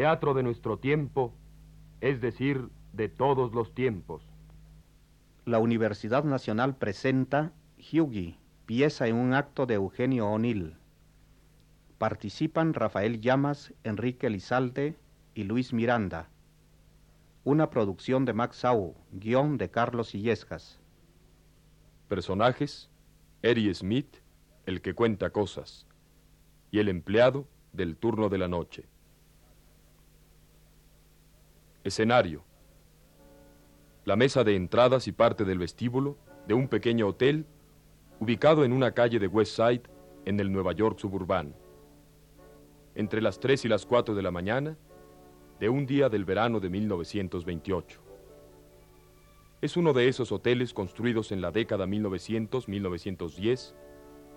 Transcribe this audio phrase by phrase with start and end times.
[0.00, 1.34] teatro de nuestro tiempo,
[2.00, 4.22] es decir, de todos los tiempos.
[5.44, 10.78] La Universidad Nacional presenta Hughie, pieza en un acto de Eugenio O'Neill.
[11.98, 14.96] Participan Rafael Llamas, Enrique Lizalde
[15.34, 16.30] y Luis Miranda.
[17.44, 20.80] Una producción de Max Sau, guion de Carlos Illescas.
[22.08, 22.88] Personajes:
[23.42, 24.16] Eri Smith,
[24.64, 25.86] el que cuenta cosas,
[26.70, 28.88] y el empleado del turno de la noche.
[31.90, 32.44] Escenario:
[34.04, 37.46] La mesa de entradas y parte del vestíbulo de un pequeño hotel
[38.20, 39.82] ubicado en una calle de West Side
[40.24, 41.52] en el Nueva York suburbano.
[42.94, 44.76] Entre las 3 y las 4 de la mañana,
[45.58, 48.00] de un día del verano de 1928.
[49.60, 53.74] Es uno de esos hoteles construidos en la década 1900-1910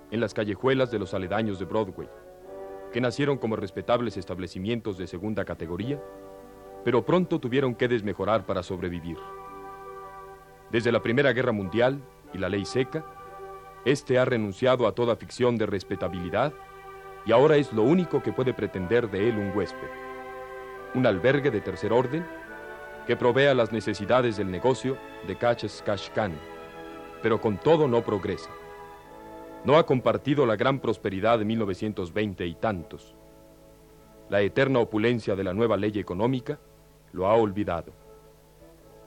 [0.09, 2.09] en las callejuelas de los aledaños de Broadway,
[2.91, 6.01] que nacieron como respetables establecimientos de segunda categoría,
[6.83, 9.17] pero pronto tuvieron que desmejorar para sobrevivir.
[10.71, 12.01] Desde la Primera Guerra Mundial
[12.33, 13.05] y la ley seca,
[13.85, 16.53] este ha renunciado a toda ficción de respetabilidad
[17.25, 20.03] y ahora es lo único que puede pretender de él un huésped
[20.95, 22.25] un albergue de tercer orden
[23.07, 24.97] que provea las necesidades del negocio
[25.27, 26.33] de Kashkan,
[27.21, 28.49] pero con todo no progresa.
[29.65, 33.15] No ha compartido la gran prosperidad de 1920 y tantos.
[34.29, 36.59] La eterna opulencia de la nueva ley económica
[37.13, 37.93] lo ha olvidado.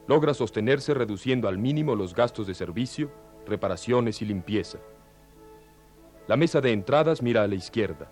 [0.07, 3.11] Logra sostenerse reduciendo al mínimo los gastos de servicio,
[3.47, 4.79] reparaciones y limpieza.
[6.29, 8.11] La mesa de entradas mira a la izquierda,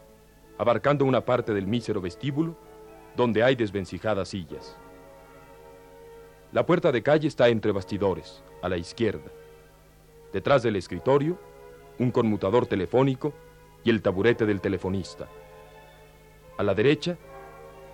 [0.59, 2.57] abarcando una parte del mísero vestíbulo
[3.17, 4.77] donde hay desvencijadas sillas.
[6.53, 9.31] La puerta de calle está entre bastidores, a la izquierda.
[10.33, 11.39] Detrás del escritorio,
[11.99, 13.33] un conmutador telefónico
[13.85, 15.29] y el taburete del telefonista.
[16.57, 17.17] A la derecha,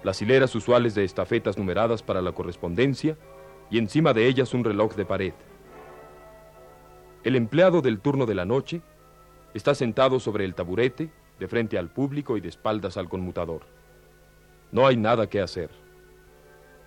[0.03, 3.16] las hileras usuales de estafetas numeradas para la correspondencia
[3.71, 5.34] y encima de ellas un reloj de pared.
[7.22, 8.81] El empleado del turno de la noche
[9.53, 13.62] está sentado sobre el taburete, de frente al público y de espaldas al conmutador.
[14.72, 15.71] No hay nada que hacer.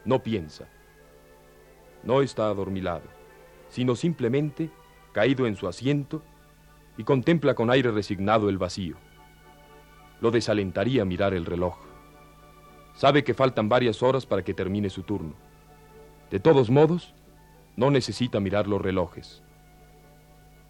[0.05, 0.69] No piensa.
[2.03, 3.05] No está adormilado,
[3.69, 4.69] sino simplemente
[5.11, 6.21] caído en su asiento
[6.97, 8.95] y contempla con aire resignado el vacío.
[10.21, 11.92] Lo desalentaría mirar el reloj.
[12.95, 15.33] Sabe que faltan varias horas para que termine su turno.
[16.29, 17.13] De todos modos,
[17.75, 19.41] no necesita mirar los relojes.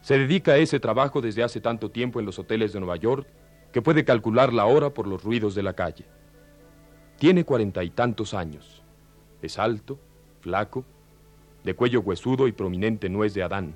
[0.02, 3.28] Se dedica a ese trabajo desde hace tanto tiempo en los hoteles de Nueva York
[3.72, 6.06] que puede calcular la hora por los ruidos de la calle.
[7.18, 8.84] Tiene cuarenta y tantos años.
[9.42, 10.00] Es alto,
[10.42, 10.84] flaco,
[11.64, 13.76] de cuello huesudo y prominente nuez de Adán.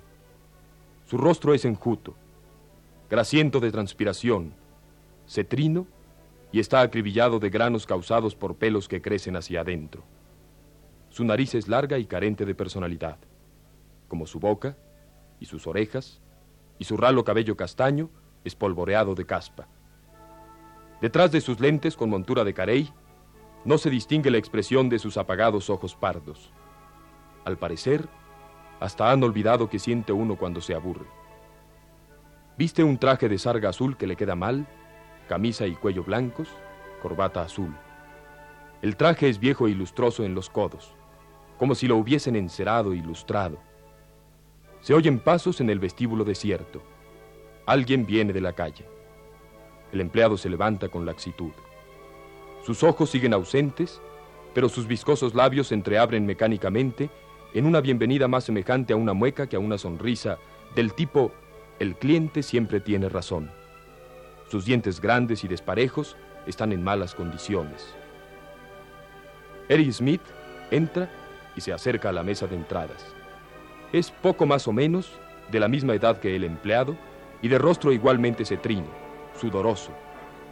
[1.05, 2.15] Su rostro es enjuto,
[3.09, 4.53] grasiento de transpiración,
[5.25, 5.87] cetrino
[6.51, 10.03] y está acribillado de granos causados por pelos que crecen hacia adentro.
[11.09, 13.17] Su nariz es larga y carente de personalidad,
[14.07, 14.77] como su boca
[15.39, 16.21] y sus orejas,
[16.79, 18.09] y su ralo cabello castaño
[18.43, 19.67] espolvoreado de caspa.
[21.01, 22.91] Detrás de sus lentes con montura de carey
[23.65, 26.51] no se distingue la expresión de sus apagados ojos pardos.
[27.45, 28.07] Al parecer,
[28.79, 31.05] hasta han olvidado que siente uno cuando se aburre.
[32.57, 34.67] Viste un traje de sarga azul que le queda mal,
[35.27, 36.49] camisa y cuello blancos,
[37.01, 37.73] corbata azul.
[38.81, 40.93] El traje es viejo y lustroso en los codos,
[41.57, 43.59] como si lo hubiesen encerado y lustrado.
[44.81, 46.81] Se oyen pasos en el vestíbulo desierto.
[47.65, 48.85] Alguien viene de la calle.
[49.91, 51.51] El empleado se levanta con laxitud.
[52.63, 54.01] Sus ojos siguen ausentes,
[54.53, 57.09] pero sus viscosos labios se entreabren mecánicamente
[57.53, 60.37] en una bienvenida más semejante a una mueca que a una sonrisa
[60.75, 61.31] del tipo
[61.79, 63.51] el cliente siempre tiene razón.
[64.49, 66.15] Sus dientes grandes y desparejos
[66.45, 67.93] están en malas condiciones.
[69.67, 70.21] Eric Smith
[70.71, 71.09] entra
[71.55, 73.05] y se acerca a la mesa de entradas.
[73.91, 75.11] Es poco más o menos
[75.51, 76.95] de la misma edad que el empleado
[77.41, 78.87] y de rostro igualmente cetrino,
[79.39, 79.91] sudoroso,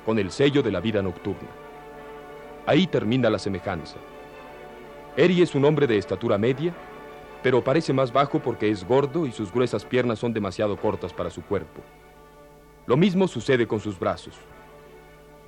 [0.06, 1.50] con el sello de la vida nocturna.
[2.66, 3.96] Ahí termina la semejanza.
[5.16, 6.74] Eri es un hombre de estatura media,
[7.42, 11.30] pero parece más bajo porque es gordo y sus gruesas piernas son demasiado cortas para
[11.30, 11.82] su cuerpo.
[12.88, 14.36] Lo mismo sucede con sus brazos.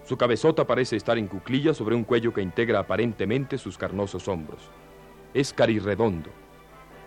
[0.04, 4.72] Su cabezota parece estar en cuclillas sobre un cuello que integra aparentemente sus carnosos hombros.
[5.34, 6.30] Es carirredondo.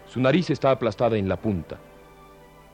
[0.06, 1.78] Su nariz está aplastada en la punta.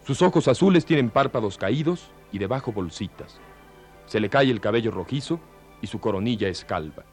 [0.05, 3.41] Sus ojos azules tienen párpados caídos y debajo bolsitas.
[4.05, 5.41] Se le cae el cabello rojizo
[5.81, 7.05] y su coronilla es calva.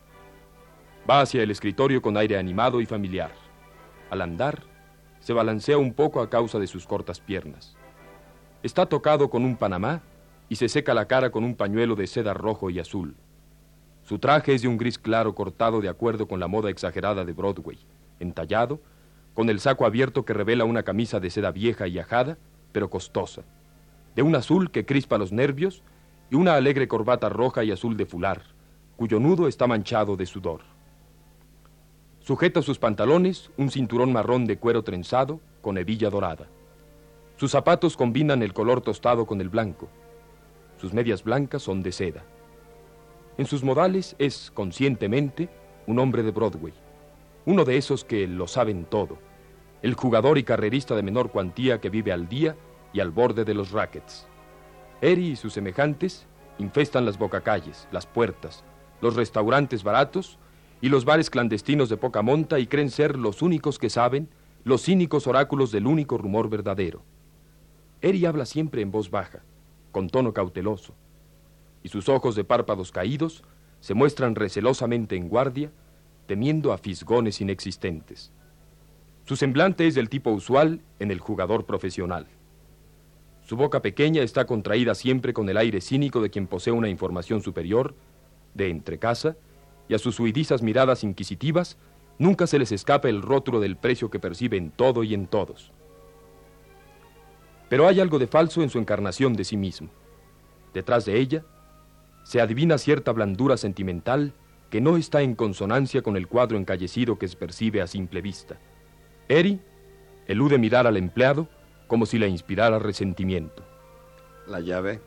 [1.09, 3.31] Va hacia el escritorio con aire animado y familiar.
[4.09, 4.63] Al andar,
[5.19, 7.77] se balancea un poco a causa de sus cortas piernas.
[8.61, 10.01] Está tocado con un panamá
[10.53, 13.15] y se seca la cara con un pañuelo de seda rojo y azul.
[14.03, 17.33] Su traje es de un gris claro cortado de acuerdo con la moda exagerada de
[17.33, 17.79] Broadway,
[18.19, 18.79] entallado,
[19.33, 22.37] con el saco abierto que revela una camisa de seda vieja y ajada,
[22.71, 23.41] pero costosa,
[24.15, 25.81] de un azul que crispa los nervios
[26.29, 28.43] y una alegre corbata roja y azul de fular,
[28.95, 30.61] cuyo nudo está manchado de sudor.
[32.19, 36.45] Sujeta sus pantalones un cinturón marrón de cuero trenzado con hebilla dorada.
[37.37, 39.89] Sus zapatos combinan el color tostado con el blanco.
[40.83, 42.25] Sus medias blancas son de seda.
[43.37, 45.47] En sus modales es, conscientemente,
[45.87, 46.73] un hombre de Broadway,
[47.45, 49.17] uno de esos que lo saben todo,
[49.81, 52.57] el jugador y carrerista de menor cuantía que vive al día
[52.91, 54.27] y al borde de los rackets.
[54.99, 56.27] Eri y sus semejantes
[56.59, 58.65] infestan las bocacalles, las puertas,
[58.99, 60.37] los restaurantes baratos
[60.81, 64.27] y los bares clandestinos de poca monta y creen ser los únicos que saben
[64.65, 67.03] los cínicos oráculos del único rumor verdadero.
[68.01, 69.43] Eri habla siempre en voz baja,
[69.93, 70.93] con tono cauteloso,
[71.83, 73.43] y sus ojos de párpados caídos
[73.79, 75.71] se muestran recelosamente en guardia,
[76.25, 78.33] temiendo a fisgones inexistentes.
[79.25, 82.27] Su semblante es del tipo usual en el jugador profesional.
[83.45, 87.41] Su boca pequeña está contraída siempre con el aire cínico de quien posee una información
[87.41, 87.93] superior,
[88.53, 89.37] de entrecasa,
[89.87, 91.77] y a sus huidizas miradas inquisitivas
[92.17, 95.71] nunca se les escapa el rótulo del precio que percibe en todo y en todos.
[97.73, 99.89] Pero hay algo de falso en su encarnación de sí mismo.
[100.75, 101.43] Detrás de ella
[102.23, 104.35] se adivina cierta blandura sentimental
[104.69, 108.59] que no está en consonancia con el cuadro encallecido que se percibe a simple vista.
[109.27, 109.59] Eri
[110.27, 111.47] elude mirar al empleado
[111.87, 113.65] como si le inspirara resentimiento.
[114.45, 115.01] ¿La llave?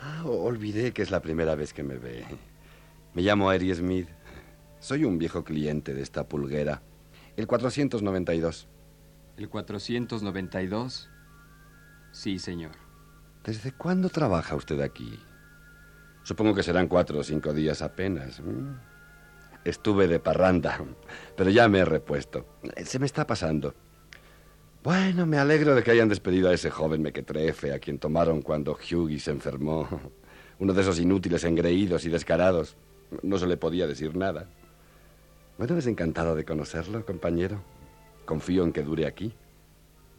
[0.00, 2.24] Ah, olvidé que es la primera vez que me ve.
[3.12, 4.06] Me llamo Eri Smith.
[4.78, 6.80] Soy un viejo cliente de esta pulguera.
[7.36, 8.68] El 492.
[9.36, 11.10] ¿El 492?
[12.14, 12.70] Sí, señor.
[13.44, 15.18] ¿Desde cuándo trabaja usted aquí?
[16.22, 18.40] Supongo que serán cuatro o cinco días apenas.
[19.64, 20.80] Estuve de parranda,
[21.36, 22.46] pero ya me he repuesto.
[22.84, 23.74] Se me está pasando.
[24.84, 28.78] Bueno, me alegro de que hayan despedido a ese joven mequetrefe a quien tomaron cuando
[28.78, 29.88] Hughie se enfermó.
[30.60, 32.76] Uno de esos inútiles engreídos y descarados.
[33.22, 34.48] No se le podía decir nada.
[35.58, 37.60] Bueno, es encantado de conocerlo, compañero.
[38.24, 39.34] Confío en que dure aquí.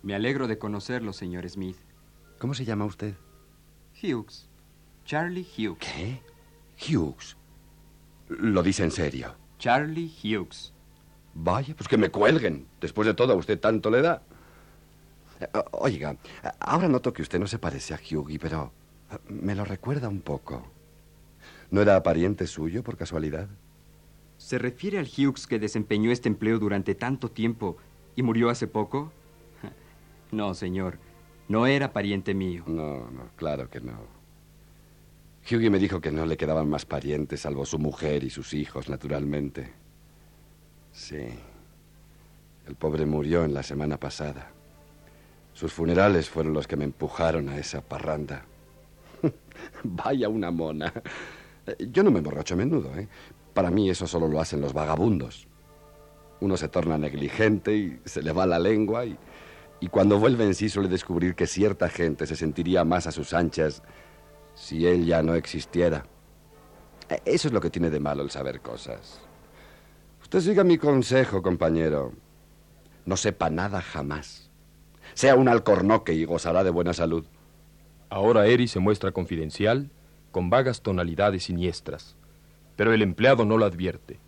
[0.06, 1.78] Me alegro de conocerlo, señor Smith.
[2.38, 3.16] ¿Cómo se llama usted?
[4.04, 4.48] Hughes.
[5.04, 5.80] Charlie Hughes.
[5.80, 6.22] ¿Qué?
[6.78, 7.36] Hughes.
[8.28, 9.34] Lo dice en serio.
[9.58, 10.72] Charlie Hughes.
[11.34, 12.68] Vaya, pues que me cuelguen.
[12.80, 14.22] Después de todo, a usted tanto le da.
[15.72, 16.16] Oiga,
[16.60, 18.72] ahora noto que usted no se parece a Hughie, pero
[19.12, 20.68] eh, me lo recuerda un poco.
[21.72, 23.48] ¿No era pariente suyo por casualidad?
[24.38, 27.78] ¿Se refiere al Hughes que desempeñó este empleo durante tanto tiempo
[28.16, 29.12] y murió hace poco?
[30.32, 31.00] No, señor.
[31.48, 32.64] No era pariente mío.
[32.68, 34.16] No, no, claro que no.
[35.50, 38.90] Hughie me dijo que no le quedaban más parientes salvo su mujer y sus hijos,
[38.90, 39.72] naturalmente.
[40.92, 41.28] Sí.
[42.68, 44.52] El pobre murió en la semana pasada.
[45.54, 48.44] Sus funerales fueron los que me empujaron a esa parranda.
[49.84, 50.92] Vaya una mona.
[51.92, 53.08] Yo no me emborracho a menudo, ¿eh?
[53.54, 55.48] Para mí eso solo lo hacen los vagabundos.
[56.40, 59.18] Uno se torna negligente y se le va la lengua y,
[59.80, 63.34] y cuando vuelve en sí suele descubrir que cierta gente se sentiría más a sus
[63.34, 63.84] anchas
[64.54, 66.06] si él ya no existiera.
[67.26, 69.22] Eso es lo que tiene de malo el saber cosas.
[70.22, 72.14] Usted siga mi consejo, compañero.
[73.06, 74.46] No sepa nada jamás
[75.16, 77.26] sea un alcornoque y gozará de buena salud.
[78.10, 79.90] Ahora Eri se muestra confidencial,
[80.32, 82.18] con vagas tonalidades siniestras,
[82.76, 84.20] pero el empleado no lo advierte.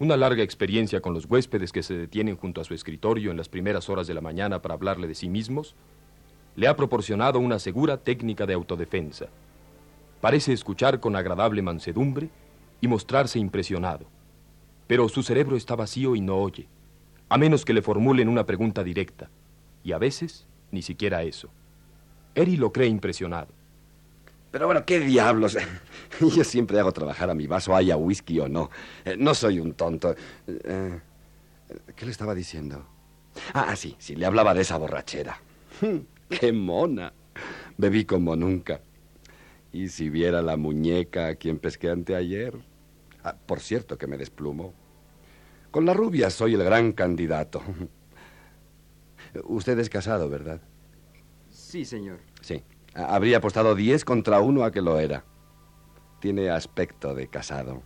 [0.00, 3.50] Una larga experiencia con los huéspedes que se detienen junto a su escritorio en las
[3.50, 5.76] primeras horas de la mañana para hablarle de sí mismos,
[6.56, 9.26] le ha proporcionado una segura técnica de autodefensa.
[10.22, 12.30] Parece escuchar con agradable mansedumbre
[12.80, 14.06] y mostrarse impresionado,
[14.86, 16.66] pero su cerebro está vacío y no oye,
[17.28, 19.28] a menos que le formulen una pregunta directa
[19.84, 21.50] y a veces ni siquiera eso.
[22.34, 23.52] Eri lo cree impresionado.
[24.50, 25.56] Pero bueno, ¿qué diablos?
[26.20, 28.70] Yo siempre hago trabajar a mi vaso, haya whisky o no.
[29.04, 30.14] Eh, no soy un tonto.
[30.46, 31.00] Eh,
[31.94, 32.84] ¿Qué le estaba diciendo?
[33.54, 35.40] Ah, sí, sí, le hablaba de esa borrachera.
[36.28, 37.12] ¡Qué mona!
[37.76, 38.80] Bebí como nunca.
[39.72, 42.54] Y si viera la muñeca a quien pesqué anteayer.
[43.22, 44.74] Ah, por cierto que me desplumó.
[45.70, 47.62] Con la rubia soy el gran candidato.
[49.44, 50.60] Usted es casado, ¿verdad?
[51.48, 52.18] Sí, señor.
[52.40, 52.64] Sí.
[52.94, 55.24] Habría apostado diez contra uno a que lo era.
[56.20, 57.82] Tiene aspecto de casado.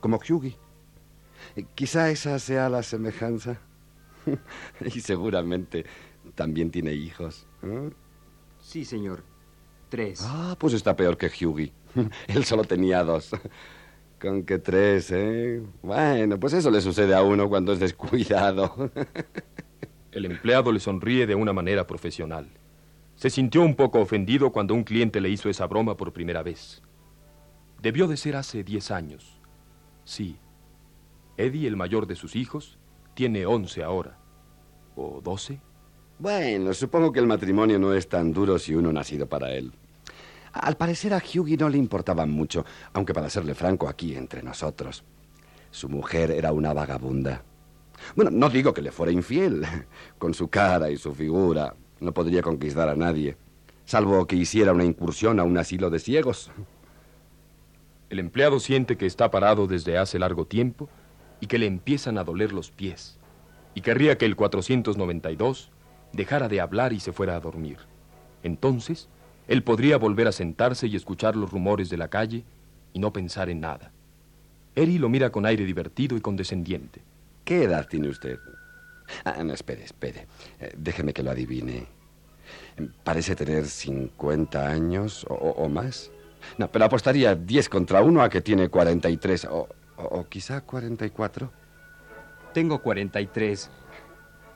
[0.00, 0.58] Como Hughie.
[1.74, 3.60] Quizá esa sea la semejanza.
[4.84, 5.86] y seguramente
[6.34, 7.46] también tiene hijos.
[8.60, 9.22] Sí, señor.
[9.88, 10.20] Tres.
[10.22, 11.72] Ah, pues está peor que Hughie.
[12.26, 13.30] Él solo tenía dos.
[14.20, 15.62] Con que tres, ¿eh?
[15.82, 18.90] Bueno, pues eso le sucede a uno cuando es descuidado.
[20.12, 22.48] El empleado le sonríe de una manera profesional.
[23.16, 26.82] Se sintió un poco ofendido cuando un cliente le hizo esa broma por primera vez.
[27.80, 29.40] Debió de ser hace diez años.
[30.04, 30.36] Sí.
[31.38, 32.78] Eddie, el mayor de sus hijos,
[33.14, 34.18] tiene once ahora.
[34.96, 35.60] ¿O doce?
[36.18, 39.72] Bueno, supongo que el matrimonio no es tan duro si uno nacido para él.
[40.52, 45.04] Al parecer a Hughie no le importaba mucho, aunque para serle franco aquí entre nosotros.
[45.70, 47.42] Su mujer era una vagabunda.
[48.14, 49.66] Bueno, no digo que le fuera infiel.
[50.18, 53.36] Con su cara y su figura no podría conquistar a nadie,
[53.84, 56.50] salvo que hiciera una incursión a un asilo de ciegos.
[58.10, 60.88] El empleado siente que está parado desde hace largo tiempo
[61.40, 63.18] y que le empiezan a doler los pies,
[63.74, 65.70] y querría que el 492
[66.12, 67.78] dejara de hablar y se fuera a dormir.
[68.42, 69.08] Entonces,
[69.48, 72.44] él podría volver a sentarse y escuchar los rumores de la calle
[72.92, 73.92] y no pensar en nada.
[74.74, 77.02] Eri lo mira con aire divertido y condescendiente.
[77.44, 78.38] ¿Qué edad tiene usted?
[79.24, 80.26] Ah, no, espere, espere.
[80.60, 81.86] Eh, déjeme que lo adivine.
[83.04, 86.10] Parece tener 50 años o, más.
[86.58, 91.50] No, pero apostaría 10 contra 1 a que tiene 43 o, o quizá 44.
[92.52, 93.70] Tengo 43.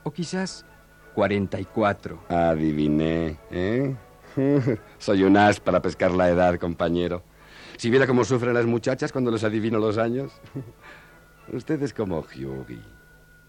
[0.03, 0.65] O quizás
[1.13, 2.23] 44.
[2.29, 3.95] Adiviné, ¿eh?
[4.97, 7.23] Soy un as para pescar la edad, compañero.
[7.77, 10.31] Si viera cómo sufren las muchachas cuando les adivino los años.
[11.51, 12.81] Usted es como Hughie.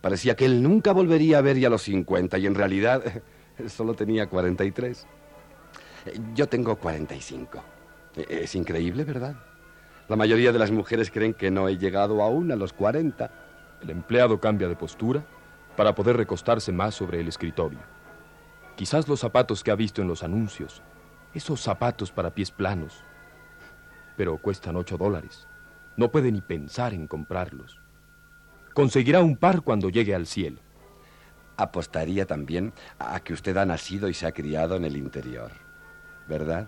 [0.02, 3.02] Parecía que él nunca volvería a ver ya los 50 y en realidad
[3.68, 5.06] solo tenía 43.
[6.34, 7.62] Yo tengo 45.
[8.28, 9.36] Es increíble, ¿verdad?
[10.08, 13.30] La mayoría de las mujeres creen que no he llegado aún a los 40.
[13.80, 15.24] El empleado cambia de postura
[15.76, 17.78] para poder recostarse más sobre el escritorio.
[18.74, 20.82] Quizás los zapatos que ha visto en los anuncios,
[21.32, 23.04] esos zapatos para pies planos.
[24.16, 25.46] Pero cuestan ocho dólares.
[25.96, 27.81] No puede ni pensar en comprarlos.
[28.74, 30.58] Conseguirá un par cuando llegue al cielo.
[31.56, 35.52] Apostaría también a que usted ha nacido y se ha criado en el interior,
[36.26, 36.66] ¿verdad?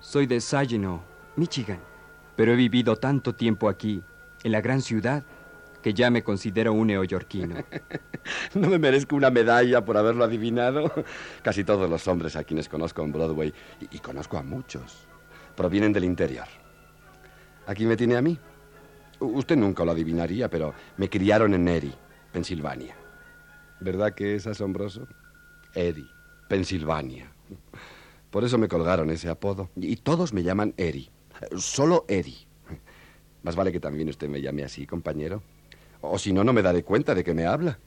[0.00, 1.00] Soy de Saginaw,
[1.36, 1.80] Michigan,
[2.36, 4.02] pero he vivido tanto tiempo aquí,
[4.42, 5.24] en la gran ciudad,
[5.82, 7.56] que ya me considero un neoyorquino.
[8.54, 10.90] no me merezco una medalla por haberlo adivinado.
[11.42, 13.52] Casi todos los hombres a quienes conozco en Broadway,
[13.90, 15.06] y, conozco a muchos,
[15.54, 16.46] provienen del interior.
[17.66, 18.38] Aquí me tiene a mí.
[19.20, 21.94] Usted nunca lo adivinaría, pero me criaron en Erie,
[22.32, 22.94] Pensilvania.
[23.80, 25.06] ¿Verdad que es asombroso?
[25.74, 26.06] Erie,
[26.48, 27.34] Pensilvania.
[28.34, 29.70] Por eso me colgaron ese apodo.
[29.76, 31.08] Y todos me llaman Eddie.
[31.56, 32.48] Solo Eddie.
[33.44, 35.40] Más vale que también usted me llame así, compañero.
[36.00, 37.78] O si no, no me daré cuenta de que me habla.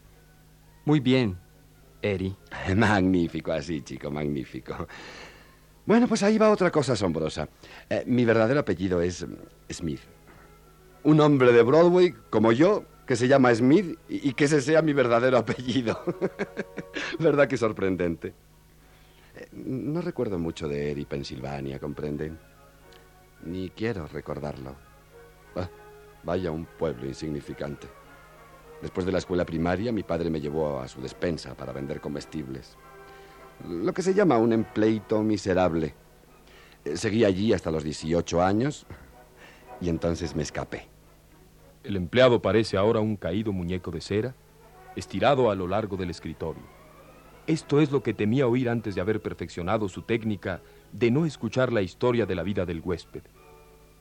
[0.85, 1.37] Muy bien,
[2.01, 2.33] Eri.
[2.77, 4.87] Magnífico así, chico, magnífico.
[5.85, 7.49] Bueno, pues ahí va otra cosa asombrosa.
[7.89, 9.33] Eh, mi verdadero apellido es mm,
[9.69, 9.99] Smith.
[11.03, 14.93] Un hombre de Broadway, como yo, que se llama Smith y, que ese sea mi
[14.93, 15.99] verdadero apellido.
[17.19, 18.33] ¿Verdad que sorprendente?
[19.35, 22.37] Eh, no recuerdo mucho de Erie, Pensilvania, ¿comprenden?
[23.45, 24.75] Ni quiero recordarlo.
[25.55, 25.69] Ah,
[26.23, 27.87] vaya un pueblo insignificante.
[28.81, 32.75] Después de la escuela primaria, mi padre me llevó a su despensa para vender comestibles.
[33.67, 35.95] Lo que se llama un empleito miserable.
[36.83, 38.85] Eh, seguí allí hasta los 18 años
[39.81, 40.87] y entonces me escapé.
[41.83, 44.35] El empleado parece ahora un caído muñeco de cera,
[44.95, 46.63] estirado a lo largo del escritorio.
[47.45, 51.71] Esto es lo que temía oír antes de haber perfeccionado su técnica de no escuchar
[51.71, 53.21] la historia de la vida del huésped.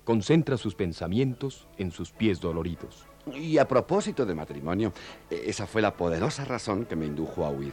[0.05, 3.07] Concentra sus pensamientos en sus pies doloridos.
[3.35, 4.93] Y a propósito de matrimonio,
[5.31, 7.73] e-, esa fue la poderosa razón que me indujo a huir.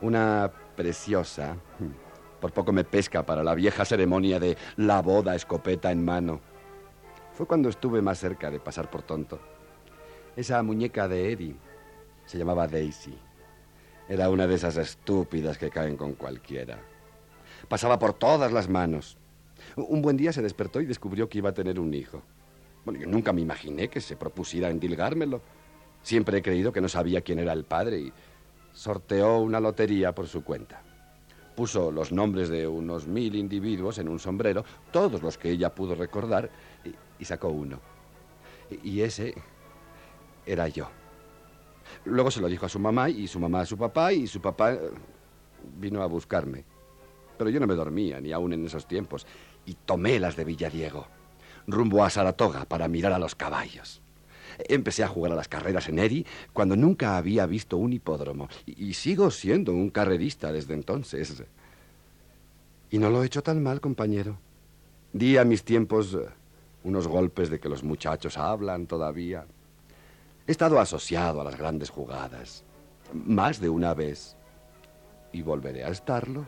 [0.00, 1.56] Una preciosa,
[2.40, 6.40] por poco me pesca para la vieja ceremonia de la boda escopeta en mano.
[7.38, 9.38] Fue cuando estuve más cerca de pasar por tonto.
[10.34, 11.54] Esa muñeca de Eddie
[12.26, 13.16] se llamaba Daisy.
[14.08, 16.80] Era una de esas estúpidas que caen con cualquiera.
[17.68, 19.18] Pasaba por todas las manos.
[19.76, 22.24] Un buen día se despertó y descubrió que iba a tener un hijo.
[22.84, 25.40] Bueno, yo nunca me imaginé que se propusiera endilgármelo.
[26.02, 28.12] Siempre he creído que no sabía quién era el padre y
[28.72, 30.82] sorteó una lotería por su cuenta.
[31.54, 35.94] Puso los nombres de unos mil individuos en un sombrero, todos los que ella pudo
[35.94, 36.50] recordar,
[37.18, 37.80] y, sacó uno.
[38.82, 39.34] y ese
[40.46, 40.88] era yo.
[42.04, 44.40] Luego se lo dijo a su mamá y su mamá a su papá y su
[44.40, 44.80] papá eh,
[45.78, 46.64] vino a buscarme.
[47.36, 49.26] Pero yo no me dormía, ni aún en esos tiempos,
[49.64, 51.06] y tomé las de Villadiego
[51.68, 54.00] rumbo a Saratoga para mirar a los caballos.
[54.58, 58.94] Empecé a jugar a las carreras en Eri cuando nunca había visto un hipódromo y,
[58.94, 61.44] sigo siendo un carrerista desde entonces.
[62.90, 64.38] Y no lo he hecho tan mal, compañero.
[65.12, 66.26] Di a mis tiempos eh,
[66.84, 69.46] unos golpes de que los muchachos hablan todavía.
[70.46, 72.64] He estado asociado a las grandes jugadas,
[73.12, 74.36] más de una vez,
[75.32, 76.46] y volveré a estarlo.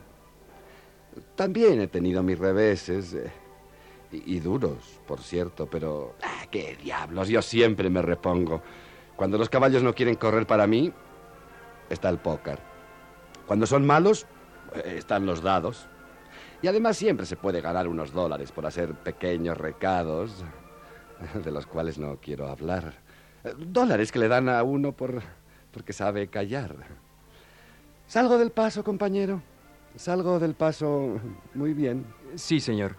[1.35, 3.31] También he tenido mis reveses, eh,
[4.11, 6.15] y, y duros, por cierto, pero...
[6.23, 7.27] ah, ¡Qué diablos!
[7.27, 8.61] Yo siempre me repongo.
[9.15, 10.91] Cuando los caballos no quieren correr para mí,
[11.89, 12.59] está el póker.
[13.45, 14.25] Cuando son malos,
[14.73, 15.87] eh, están los dados.
[16.61, 20.43] Y además siempre se puede ganar unos dólares por hacer pequeños recados,
[21.43, 22.93] de los cuales no quiero hablar.
[23.57, 25.21] Dólares que le dan a uno por,
[25.71, 26.75] porque sabe callar.
[28.05, 29.41] Salgo del paso, compañero.
[29.95, 31.19] Salgo del paso
[31.55, 32.05] muy bien.
[32.35, 32.95] Sí, señor.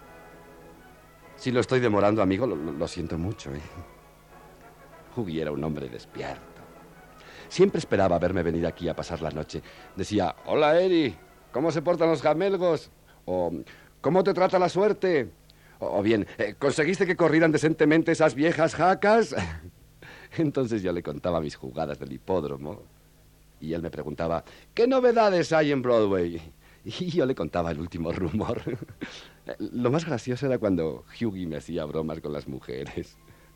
[1.37, 3.51] Si lo estoy demorando, amigo, lo, lo siento mucho.
[3.51, 3.61] ¿eh?
[5.15, 6.41] Huggy era un hombre despierto.
[7.47, 9.61] Siempre esperaba verme venir aquí a pasar la noche.
[9.95, 11.15] Decía, hola, Eri,
[11.51, 12.91] ¿cómo se portan los jamelgos?
[13.25, 13.51] O,
[14.01, 15.29] ¿cómo te trata la suerte?
[15.79, 19.35] O, bien, "Eh, ¿conseguiste que corrieran decentemente esas viejas jacas?
[20.37, 22.81] Entonces yo le contaba mis jugadas del hipódromo.
[23.59, 24.43] Y él me preguntaba,
[24.73, 26.41] ¿qué novedades hay en Broadway?
[26.85, 28.61] Y yo le contaba el último rumor.
[29.59, 33.15] Lo más gracioso era cuando Hughie me hacía bromas con las mujeres.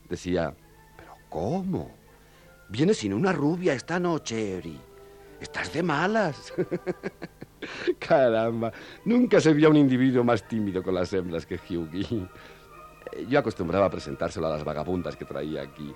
[0.10, 0.56] Decía,
[0.96, 1.92] ¿pero cómo?
[2.70, 4.80] Vienes sin una rubia esta noche, Eri.
[5.42, 6.54] Estás de malas.
[8.00, 8.72] Caramba,
[9.06, 12.28] nunca se vio un individuo más tímido con las hembras que Hughie.
[13.30, 15.94] Yo acostumbraba a presentárselo a las vagabundas que traía aquí.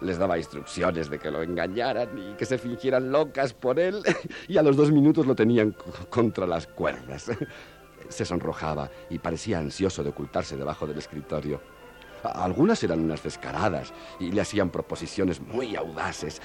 [0.00, 4.02] Les daba instrucciones de que lo engañaran y que se fingieran locas por él.
[4.48, 7.30] Y a los dos minutos lo tenían co- contra las cuerdas.
[8.08, 11.60] Se sonrojaba y parecía ansioso de ocultarse debajo del escritorio.
[12.22, 16.40] Algunas eran unas descaradas y le hacían proposiciones muy audaces.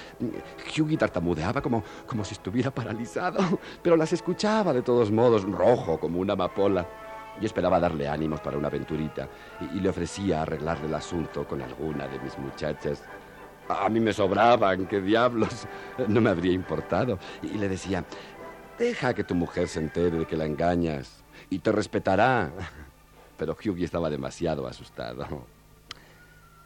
[0.75, 6.19] Hughie tartamudeaba como, como si estuviera paralizado, pero las escuchaba de todos modos, rojo como
[6.19, 6.87] una amapola.
[7.39, 9.29] Yo esperaba darle ánimos para una aventurita
[9.61, 13.03] y, y le ofrecía arreglarle el asunto con alguna de mis muchachas.
[13.69, 15.67] A mí me sobraban, qué diablos.
[16.07, 17.19] No me habría importado.
[17.43, 18.03] Y le decía,
[18.79, 22.49] deja que tu mujer se entere de que la engañas y te respetará.
[23.37, 25.27] Pero Hughie estaba demasiado asustado.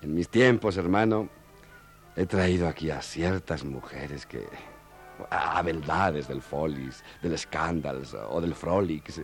[0.02, 1.30] En mis tiempos, hermano,
[2.16, 4.48] he traído aquí a ciertas mujeres que...
[5.30, 9.22] a beldades del Follies, del Scandals o del Frolics,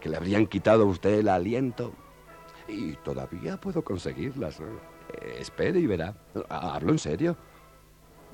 [0.00, 1.92] que le habrían quitado a usted el aliento.
[2.68, 4.60] Y todavía puedo conseguirlas.
[4.60, 6.14] Eh, espere y verá.
[6.48, 7.36] Hablo en serio.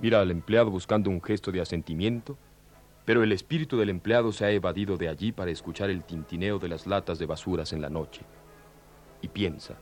[0.01, 2.37] Mira al empleado buscando un gesto de asentimiento,
[3.07, 6.69] pero el espíritu del empleado se ha evadido de allí para escuchar el tintineo de
[6.69, 8.21] las latas de basuras en la noche.
[9.23, 9.79] Y piensa,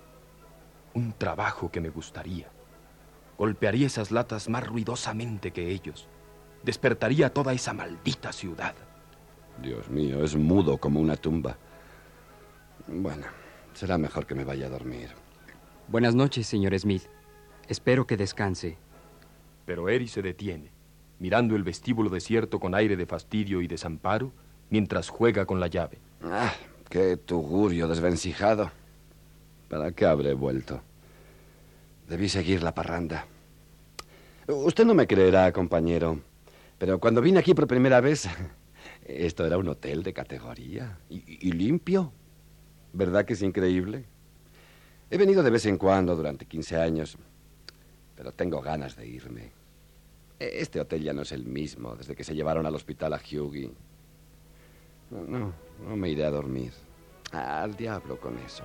[0.94, 2.48] un trabajo que me gustaría.
[3.37, 6.09] Golpearía esas latas más ruidosamente que ellos.
[6.62, 8.74] Despertaría toda esa maldita ciudad.
[9.61, 11.57] Dios mío, es mudo como una tumba.
[12.87, 13.26] Bueno,
[13.72, 15.11] será mejor que me vaya a dormir.
[15.88, 17.04] Buenas noches, señor Smith.
[17.68, 18.78] Espero que descanse.
[19.66, 20.70] Pero Eri se detiene,
[21.18, 24.33] mirando el vestíbulo desierto con aire de fastidio y desamparo,
[24.70, 25.98] mientras juega con la llave.
[26.22, 26.52] Ah,
[26.88, 28.70] qué tugurio desvencijado.
[29.68, 30.81] ¿Para qué habré vuelto?
[32.09, 33.27] Debí seguir la parranda.
[34.46, 36.20] Usted no me creerá, compañero,
[36.79, 38.29] pero cuando vine aquí por primera vez,
[39.07, 42.12] esto era un hotel de categoría y, limpio.
[42.92, 44.05] ¿Verdad que es increíble?
[45.11, 47.16] He venido de vez en cuando durante 15 años,
[48.14, 49.53] pero tengo ganas de irme.
[50.38, 53.70] Este hotel ya no es el mismo desde que se llevaron al hospital a Hughie.
[55.11, 56.72] No, no me iré a dormir.
[57.33, 58.64] Al diablo con eso.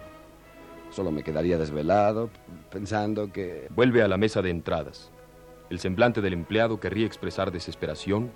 [0.92, 2.30] Solo me quedaría desvelado
[2.72, 3.68] pensando que...
[3.70, 5.12] Vuelve a la mesa de entradas.
[5.70, 8.32] El semblante del empleado querría expresar desesperación,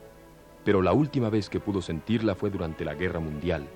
[0.63, 3.67] pero la última vez que pudo sentirla fue durante la Guerra Mundial,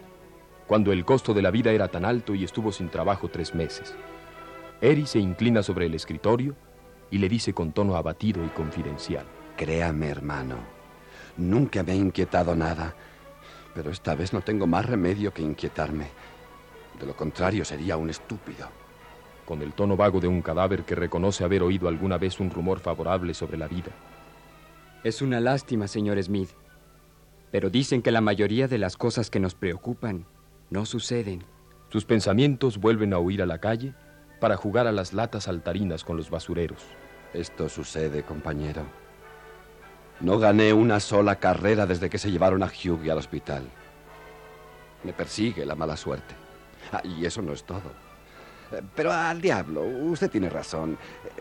[0.67, 3.95] cuando el costo de la vida era tan alto y estuvo sin trabajo tres meses.
[4.79, 6.55] Eri se inclina sobre el escritorio
[7.09, 9.25] y le dice con tono abatido y confidencial.
[9.55, 10.57] Créame, hermano,
[11.35, 12.93] nunca me ha inquietado nada,
[13.73, 16.09] pero esta vez no tengo más remedio que inquietarme.
[16.99, 18.67] De lo contrario, sería un estúpido.
[19.45, 22.81] con el tono vago de un cadáver que reconoce haber oído alguna vez un rumor
[22.81, 23.91] favorable sobre la vida.
[25.05, 26.49] Es una lástima, señor Smith.
[27.49, 30.25] Pero dicen que la mayoría de las cosas que nos preocupan
[30.69, 31.45] no suceden.
[31.87, 33.93] Sus pensamientos vuelven a huir a la calle
[34.41, 36.83] para jugar a las latas saltarinas con los basureros.
[37.33, 38.83] Esto sucede, compañero.
[40.19, 43.63] No gané una sola carrera desde que se llevaron a Hughie al hospital.
[45.05, 46.35] Me persigue la mala suerte.
[46.91, 47.91] Ah, y eso no es todo.
[48.71, 50.97] Eh, Pero al diablo, usted tiene razón.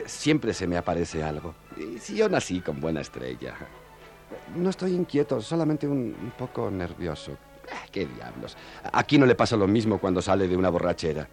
[0.07, 1.55] Siempre se me aparece algo.
[1.77, 3.55] Y si yo nací con buena estrella.
[4.57, 7.37] No estoy inquieto, solamente un, un poco nervioso.
[7.73, 8.57] Ah, ¿Qué diablos?
[8.93, 11.29] Aquí no le pasa lo mismo cuando sale de una borrachera.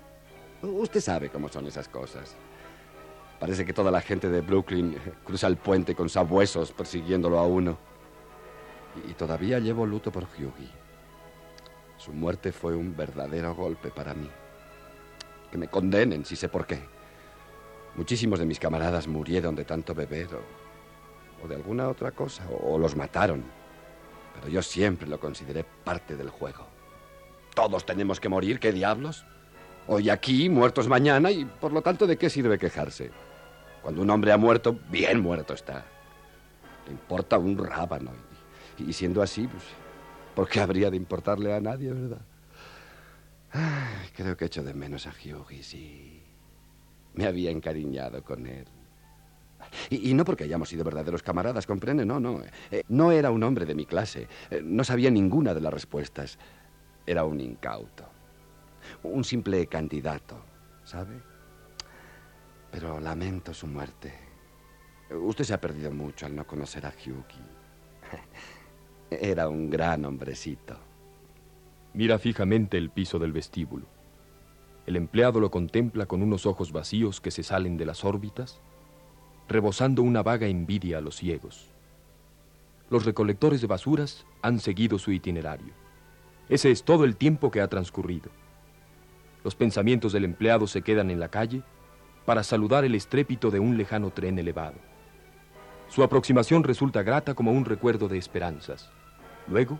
[0.61, 2.35] Usted sabe cómo son esas cosas.
[3.39, 4.95] Parece que toda la gente de Brooklyn
[5.25, 7.77] cruza el puente con sabuesos persiguiéndolo a uno.
[9.09, 10.69] Y todavía llevo luto por Hughie.
[12.03, 14.29] Su muerte fue un verdadero golpe para mí.
[15.49, 16.81] Que me condenen, si sé por qué.
[17.95, 20.27] Muchísimos de mis camaradas murieron de tanto beber
[21.41, 23.41] o, de alguna otra cosa, o los mataron.
[24.33, 26.67] Pero yo siempre lo consideré parte del juego.
[27.55, 29.25] Todos tenemos que morir, ¿qué diablos?
[29.87, 33.11] Hoy aquí, muertos mañana, y por lo tanto, ¿de qué sirve quejarse?
[33.81, 35.85] Cuando un hombre ha muerto, bien muerto está.
[36.85, 38.11] Le importa un rábano.
[38.77, 39.63] Y, siendo así, pues,
[40.35, 42.21] ¿por qué habría de importarle a nadie, verdad?
[44.15, 46.23] creo que echo de menos a Hughie, sí.
[47.13, 48.65] Me había encariñado con él.
[49.89, 52.41] Y, no porque hayamos sido verdaderos camaradas, comprende, no, no.
[52.71, 54.27] Eh, no era un hombre de mi clase.
[54.49, 56.37] Eh, no sabía ninguna de las respuestas.
[57.05, 58.05] Era un incauto.
[59.03, 60.43] Un simple candidato,
[60.83, 61.21] ¿sabe?
[62.71, 64.13] Pero lamento su muerte.
[65.11, 67.23] Usted se ha perdido mucho al no conocer a Hughie.
[69.21, 70.77] Era un gran hombrecito.
[71.93, 73.85] Mira fijamente el piso del vestíbulo.
[74.85, 78.61] El empleado lo contempla con unos ojos vacíos que se salen de las órbitas
[79.47, 81.69] rebosando una vaga envidia a los ciegos.
[82.89, 85.73] Los recolectores de basuras han seguido su itinerario.
[86.49, 88.29] Ese es todo el tiempo que ha transcurrido.
[89.43, 91.61] Los pensamientos del empleado se quedan en la calle
[92.25, 94.77] para saludar el estrépito de un lejano tren elevado.
[95.89, 98.89] Su aproximación resulta grata como un recuerdo de esperanzas.
[99.47, 99.79] Luego,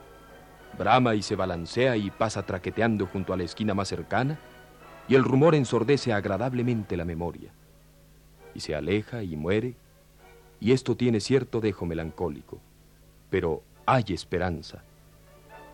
[0.78, 4.40] brama y se balancea y pasa traqueteando junto a la esquina más cercana,
[5.08, 7.52] y el rumor ensordece agradablemente la memoria
[8.54, 9.76] y se aleja y muere,
[10.60, 12.60] y esto tiene cierto dejo melancólico,
[13.30, 14.84] pero hay esperanza.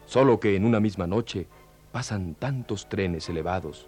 [0.05, 1.47] Solo que en una misma noche
[1.91, 3.87] pasan tantos trenes elevados,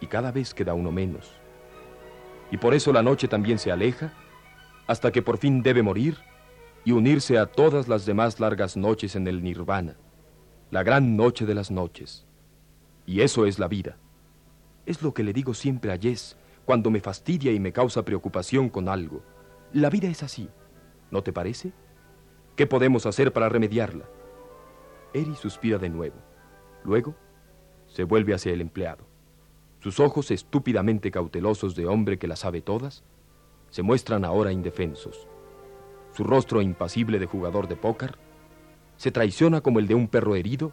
[0.00, 1.32] y cada vez queda uno menos.
[2.50, 4.12] Y por eso la noche también se aleja,
[4.86, 6.18] hasta que por fin debe morir
[6.86, 9.96] y unirse a todas las demás largas noches en el nirvana,
[10.70, 12.24] la gran noche de las noches.
[13.04, 13.96] Y eso es la vida.
[14.86, 18.68] Es lo que le digo siempre a Jess cuando me fastidia y me causa preocupación
[18.68, 19.24] con algo.
[19.72, 20.48] La vida es así,
[21.10, 21.72] ¿no te parece?
[22.54, 24.04] ¿Qué podemos hacer para remediarla?
[25.12, 26.16] Eri suspira de nuevo.
[26.84, 27.16] Luego
[27.88, 29.04] se vuelve hacia el empleado.
[29.80, 33.02] Sus ojos estúpidamente cautelosos de hombre que la sabe todas
[33.70, 35.26] se muestran ahora indefensos.
[36.16, 38.16] Su rostro impasible de jugador de póker
[38.96, 40.72] se traiciona como el de un perro herido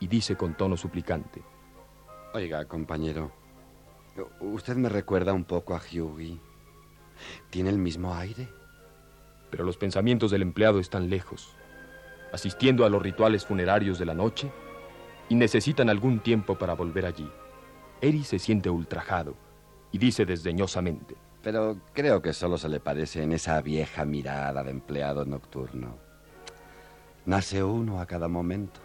[0.00, 1.42] y dice con tono suplicante.
[2.34, 3.30] Oiga, compañero,
[4.40, 6.38] Usted me recuerda un poco a Hughie.
[7.50, 8.48] ¿Tiene el mismo aire?
[9.50, 11.54] Pero los pensamientos del empleado están lejos,
[12.32, 14.50] asistiendo a los rituales funerarios de la noche,
[15.28, 17.30] y necesitan algún tiempo para volver allí.
[18.00, 19.34] Eri se siente ultrajado
[19.92, 21.16] y dice desdeñosamente.
[21.42, 25.96] Pero creo que solo se le parece en esa vieja mirada de empleado nocturno.
[27.26, 28.80] Nace uno a cada momento.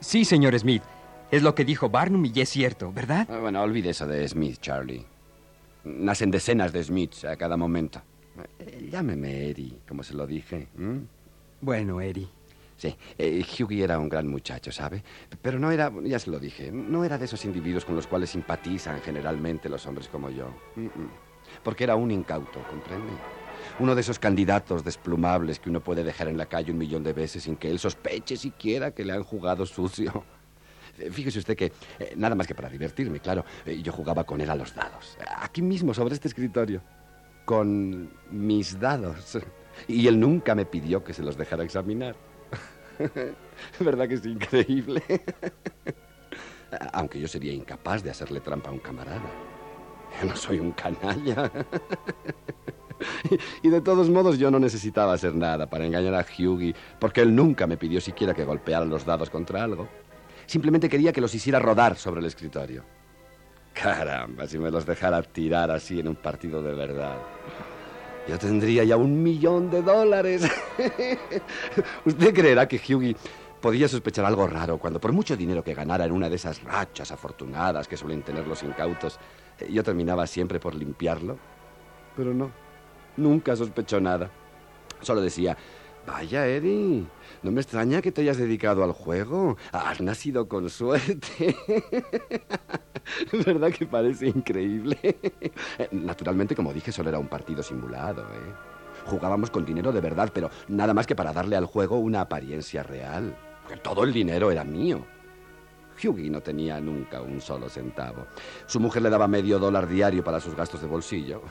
[0.00, 0.82] Sí, señor Smith.
[1.30, 3.26] Es lo que dijo Barnum y es cierto, ¿verdad?
[3.30, 5.04] Ah, bueno, olvide eso de Smith, Charlie.
[5.84, 8.00] Nacen decenas de Smiths a cada momento.
[8.58, 10.68] Eh, llámeme Eddie, como se lo dije.
[11.60, 12.28] Bueno, Eddie.
[12.76, 15.02] Sí, eh, Hughie era un gran muchacho, ¿sabe?
[15.40, 18.30] Pero no era, ya se lo dije, no era de esos individuos con los cuales
[18.30, 20.48] simpatizan generalmente los hombres como yo.
[21.64, 23.12] Porque era un incauto, ¿comprende?
[23.80, 27.12] Uno de esos candidatos desplumables que uno puede dejar en la calle un millón de
[27.12, 30.24] veces sin que él sospeche siquiera que le han jugado sucio.
[30.98, 34.40] Eh, fíjese usted que, eh, nada más que para divertirme, claro, eh, yo jugaba con
[34.40, 35.18] él a los dados.
[35.38, 36.82] Aquí mismo, sobre este escritorio.
[37.44, 39.38] Con mis dados.
[39.88, 42.14] Y él nunca me pidió que se los dejara examinar.
[43.80, 45.02] ¿Verdad que es increíble?
[46.92, 49.20] Aunque yo sería incapaz de hacerle trampa a un camarada.
[50.20, 51.50] Yo no soy un canalla.
[53.62, 57.34] Y de todos modos yo no necesitaba hacer nada para engañar a Hughie, porque él
[57.34, 59.88] nunca me pidió siquiera que golpeara los dados contra algo.
[60.46, 62.84] Simplemente quería que los hiciera rodar sobre el escritorio.
[63.72, 67.16] Caramba, si me los dejara tirar así en un partido de verdad.
[68.28, 70.48] Yo tendría ya un millón de dólares.
[72.04, 73.16] ¿Usted creerá que Hughie
[73.60, 77.10] podía sospechar algo raro cuando por mucho dinero que ganara en una de esas rachas
[77.10, 79.18] afortunadas que suelen tener los incautos,
[79.70, 81.38] yo terminaba siempre por limpiarlo?
[82.16, 82.50] Pero no,
[83.16, 84.30] nunca sospechó nada.
[85.00, 85.56] Solo decía,
[86.06, 87.06] Vaya, Eddie,
[87.42, 89.56] no me extraña que te hayas dedicado al juego.
[89.72, 91.56] Has nacido con suerte.
[93.46, 94.98] ¿Verdad que parece increíble?
[95.92, 98.54] Naturalmente, como dije, solo era un partido simulado, ¿eh?
[99.06, 102.82] Jugábamos con dinero de verdad, pero nada más que para darle al juego una apariencia
[102.82, 103.36] real.
[103.82, 105.04] Todo el dinero era mío.
[106.04, 108.26] Hughie no tenía nunca un solo centavo.
[108.66, 111.42] Su mujer le daba medio dólar diario para sus gastos de bolsillo,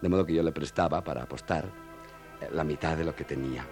[0.00, 1.64] de modo que yo le prestaba para apostar
[2.40, 3.66] eh, la mitad de lo que tenía.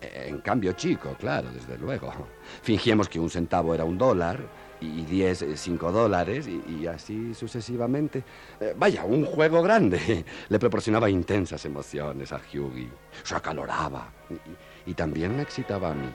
[0.00, 2.12] Eh, en cambio, chico, claro, desde luego.
[2.62, 4.40] Fingíamos que un centavo era un dólar
[4.80, 8.24] y diez, eh, cinco dólares y, así sucesivamente.
[8.76, 10.24] vaya, un juego grande.
[10.48, 12.90] Le proporcionaba intensas emociones a Hughie.
[13.22, 16.10] Se acaloraba y, y también me excitaba a mí.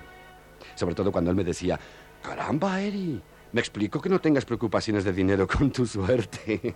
[0.75, 1.79] Sobre todo cuando él me decía,
[2.27, 3.21] Caramba, Eri.
[3.53, 6.59] Me explico que no tengas preocupaciones de dinero con tu suerte.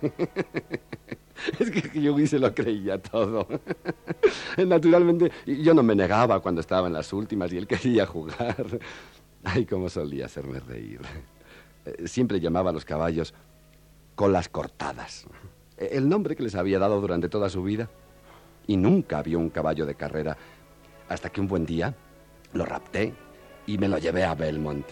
[1.58, 3.46] es que yo se lo creía todo.
[4.56, 8.80] Naturalmente, yo no me negaba cuando estaba en las últimas y él quería jugar.
[9.44, 11.02] Ay, cómo solía hacerme reír.
[11.84, 13.34] Eh, siempre llamaba a los caballos
[14.14, 15.26] colas cortadas.
[15.76, 17.90] El nombre que les había dado durante toda su vida.
[18.66, 20.34] Y nunca vio un caballo de carrera
[21.10, 21.94] hasta que un buen día
[22.54, 23.12] lo rapté
[23.66, 24.86] y me lo llevé a Belmont.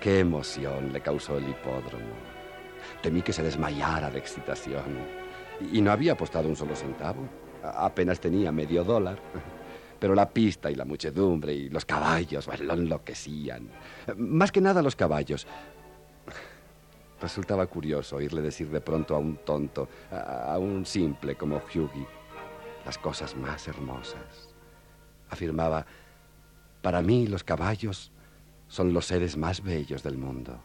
[0.00, 2.14] Qué emoción le causó el hipódromo.
[3.02, 4.98] Temí que se desmayara de excitación.
[5.72, 7.28] Y no había apostado un solo centavo.
[7.62, 9.18] apenas tenía medio dólar.
[9.98, 13.68] Pero la pista y la muchedumbre y los caballos lo enloquecían.
[14.16, 15.46] Más que nada los caballos.
[17.20, 22.06] Resultaba curioso oírle decir de pronto a un tonto, a un simple como Hughie,
[22.84, 24.54] las cosas más hermosas.
[25.30, 25.86] Afirmaba,
[26.82, 28.12] para mí los caballos
[28.68, 30.60] son los seres más bellos del mundo.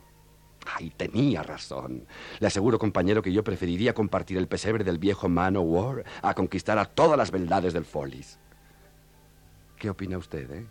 [0.65, 2.05] Ay, tenía razón.
[2.39, 6.85] Le aseguro, compañero, que yo preferiría compartir el pesebre del viejo Manowar a conquistar a
[6.85, 8.39] todas las beldades del Follis.
[9.77, 10.65] ¿Qué opina usted, eh?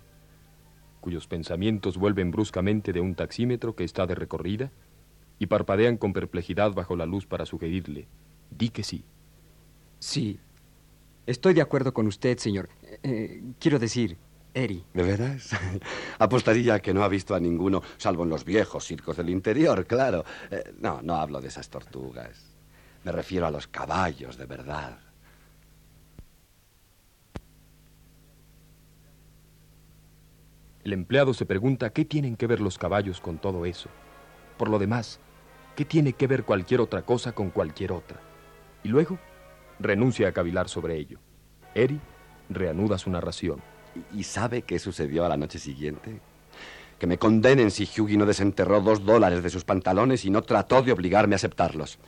[1.00, 4.70] Cuyos pensamientos vuelven bruscamente de un taxímetro que está de recorrida
[5.38, 8.06] y parpadean con perplejidad bajo la luz para sugerirle.
[8.50, 9.04] Di que sí.
[9.98, 10.38] Sí.
[11.26, 12.68] Estoy de acuerdo con usted, señor.
[13.02, 14.18] Eh, quiero decir,
[14.54, 14.84] Eri.
[14.92, 15.50] ¿De veras?
[16.18, 20.24] Apostaría que no ha visto a ninguno, salvo en los viejos circos del interior, claro.
[20.50, 22.50] Eh, no, no hablo de esas tortugas.
[23.04, 24.98] Me refiero a los caballos, de verdad.
[30.82, 33.90] El empleado se pregunta qué tienen que ver los caballos con todo eso.
[34.56, 35.20] Por lo demás,
[35.76, 38.20] ¿qué tiene que ver cualquier otra cosa con cualquier otra?
[38.82, 39.18] Y luego
[39.78, 41.18] renuncia a cavilar sobre ello.
[41.74, 42.00] Eri
[42.48, 43.62] reanuda su narración.
[44.14, 46.20] ¿Y sabe qué sucedió a la noche siguiente?
[46.98, 50.82] Que me condenen si Hughie no desenterró dos dólares de sus pantalones y no trató
[50.82, 51.98] de obligarme a aceptarlos.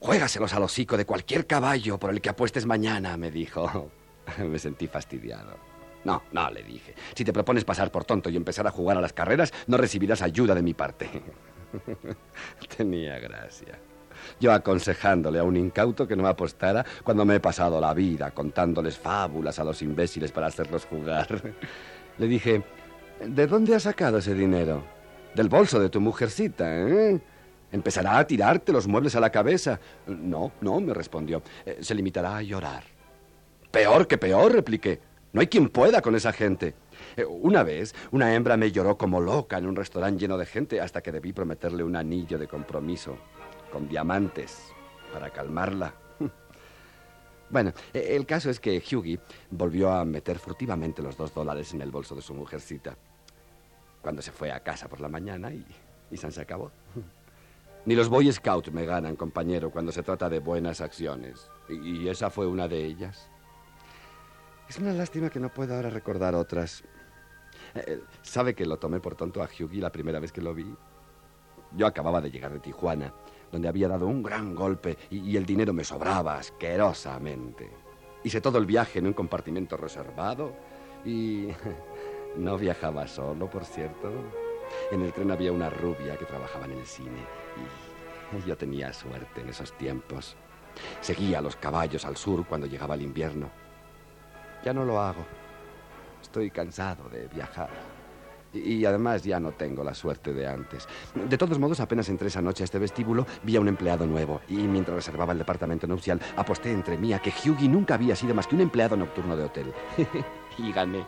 [0.00, 3.90] Juégaselos al hocico de cualquier caballo por el que apuestes mañana, me dijo.
[4.38, 5.56] me sentí fastidiado.
[6.04, 6.94] No, no, le dije.
[7.14, 10.22] Si te propones pasar por tonto y empezar a jugar a las carreras, no recibirás
[10.22, 11.10] ayuda de mi parte.
[12.76, 13.78] Tenía gracia.
[14.40, 18.98] Yo aconsejándole a un incauto que no apostara cuando me he pasado la vida contándoles
[18.98, 21.26] fábulas a los imbéciles para hacerlos jugar.
[22.18, 22.62] Le dije,
[23.24, 24.84] ¿de dónde has sacado ese dinero?
[25.34, 27.20] Del bolso de tu mujercita, ¿eh?
[27.72, 29.78] Empezará a tirarte los muebles a la cabeza.
[30.06, 31.42] No, no, me respondió.
[31.64, 32.84] Eh, se limitará a llorar.
[33.70, 35.00] Peor que peor, repliqué.
[35.32, 36.74] No hay quien pueda con esa gente.
[37.16, 40.80] Eh, una vez, una hembra me lloró como loca en un restaurante lleno de gente
[40.80, 43.18] hasta que debí prometerle un anillo de compromiso
[43.70, 44.72] con diamantes
[45.12, 45.94] para calmarla.
[47.48, 49.20] Bueno, e, el caso es que Hughie
[49.52, 52.96] volvió a meter furtivamente los dos dólares en el bolso de su mujercita
[54.02, 55.64] cuando se fue a casa por la mañana y,
[56.10, 56.70] y se acabó.
[57.86, 61.50] Ni los Boy Scouts me ganan, compañero, cuando se trata de buenas acciones.
[61.68, 63.28] Y, esa fue una de ellas.
[64.68, 66.84] Es una lástima que no pueda ahora recordar otras.
[67.74, 70.72] Eh, ¿Sabe que lo tomé por tonto a Hughie la primera vez que lo vi?
[71.76, 73.12] Yo acababa de llegar de Tijuana
[73.50, 77.70] donde había dado un gran golpe y, el dinero me sobraba asquerosamente.
[78.24, 80.52] Hice todo el viaje en un compartimento reservado
[81.04, 81.48] y
[82.36, 84.10] no viajaba solo, por cierto.
[84.90, 87.20] En el tren había una rubia que trabajaba en el cine
[88.32, 90.36] y yo tenía suerte en esos tiempos.
[91.00, 93.50] Seguía los caballos al sur cuando llegaba el invierno.
[94.64, 95.24] Ya no lo hago.
[96.20, 97.70] Estoy cansado de viajar.
[98.64, 100.88] Y además ya no tengo la suerte de antes.
[101.14, 104.40] De todos modos, apenas entré esa noche a este vestíbulo, vi a un empleado nuevo.
[104.48, 108.34] Y mientras reservaba el departamento nupcial, aposté entre mí a que Hughie nunca había sido
[108.34, 109.72] más que un empleado nocturno de hotel.
[110.58, 111.04] y gané.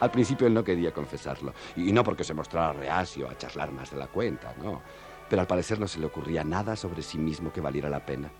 [0.00, 1.54] Al principio él no quería confesarlo.
[1.76, 4.82] Y no porque se mostrara reacio a charlar más de la cuenta, no.
[5.28, 8.30] Pero al parecer no se le ocurría nada sobre sí mismo que valiera la pena.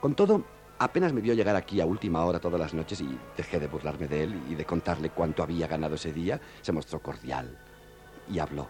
[0.00, 0.44] Con todo,
[0.78, 4.08] Apenas me vio llegar aquí a última hora todas las noches y dejé de burlarme
[4.08, 6.40] de él y de contarle cuánto había ganado ese día.
[6.62, 7.56] Se mostró cordial
[8.28, 8.68] y habló.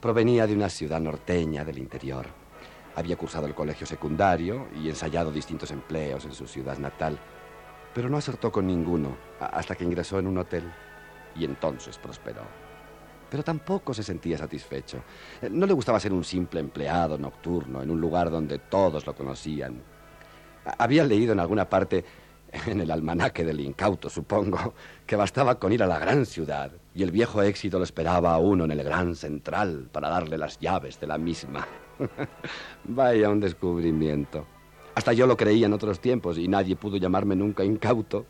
[0.00, 2.26] Provenía de una ciudad norteña del interior.
[2.96, 7.18] Había cursado el colegio secundario y ensayado distintos empleos en su ciudad natal,
[7.92, 10.64] pero no acertó con ninguno hasta que ingresó en un hotel
[11.36, 12.42] y entonces prosperó.
[13.30, 15.02] pero tampoco se sentía satisfecho.
[15.50, 19.82] No le gustaba ser un simple empleado nocturno en un lugar donde todos lo conocían.
[20.78, 22.04] Había leído en alguna parte,
[22.66, 24.74] en el almanaque del incauto, supongo,
[25.06, 28.38] que bastaba con ir a la gran ciudad y el viejo éxito lo esperaba a
[28.38, 31.66] uno en el gran central para darle las llaves de la misma.
[32.84, 34.46] Vaya un descubrimiento.
[34.94, 38.26] Hasta yo lo creía en otros tiempos y nadie pudo llamarme nunca incauto.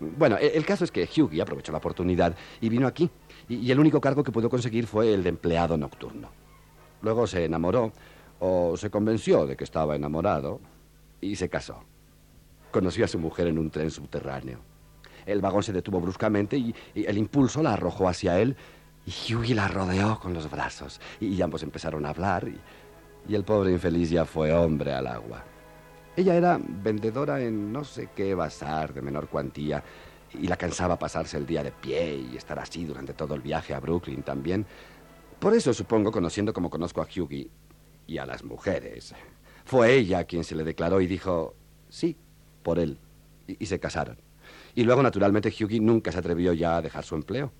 [0.00, 3.08] Bueno, e- el caso es que Hughie aprovechó la oportunidad y vino aquí.
[3.48, 6.30] Y el único cargo que pudo conseguir fue el de empleado nocturno.
[7.00, 7.92] Luego se enamoró,
[8.40, 10.60] o se convenció de que estaba enamorado,
[11.20, 11.84] y se casó.
[12.70, 14.60] Conoció a su mujer en un tren subterráneo.
[15.26, 18.56] El vagón se detuvo bruscamente y, el impulso la arrojó hacia él,
[19.06, 21.00] y Hughie la rodeó con los brazos.
[21.20, 22.58] Y, ambos empezaron a hablar, y,
[23.30, 25.44] y el pobre infeliz ya fue hombre al agua.
[26.16, 29.84] Ella era vendedora en no sé qué bazar de menor cuantía
[30.34, 33.74] y la cansaba pasarse el día de pie y estar así durante todo el viaje
[33.74, 34.66] a Brooklyn también.
[35.38, 37.50] Por eso supongo, conociendo como conozco a Hughie
[38.06, 39.14] y a las mujeres,
[39.68, 41.54] fue ella quien se le declaró y dijo
[41.90, 42.16] sí,
[42.62, 42.96] por él.
[43.46, 44.16] Y, se casaron.
[44.74, 47.52] Y luego, naturalmente, Hughie nunca se atrevió ya a dejar su empleo,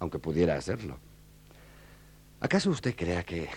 [0.00, 0.98] aunque pudiera hacerlo.
[2.40, 3.48] ¿Acaso usted crea que,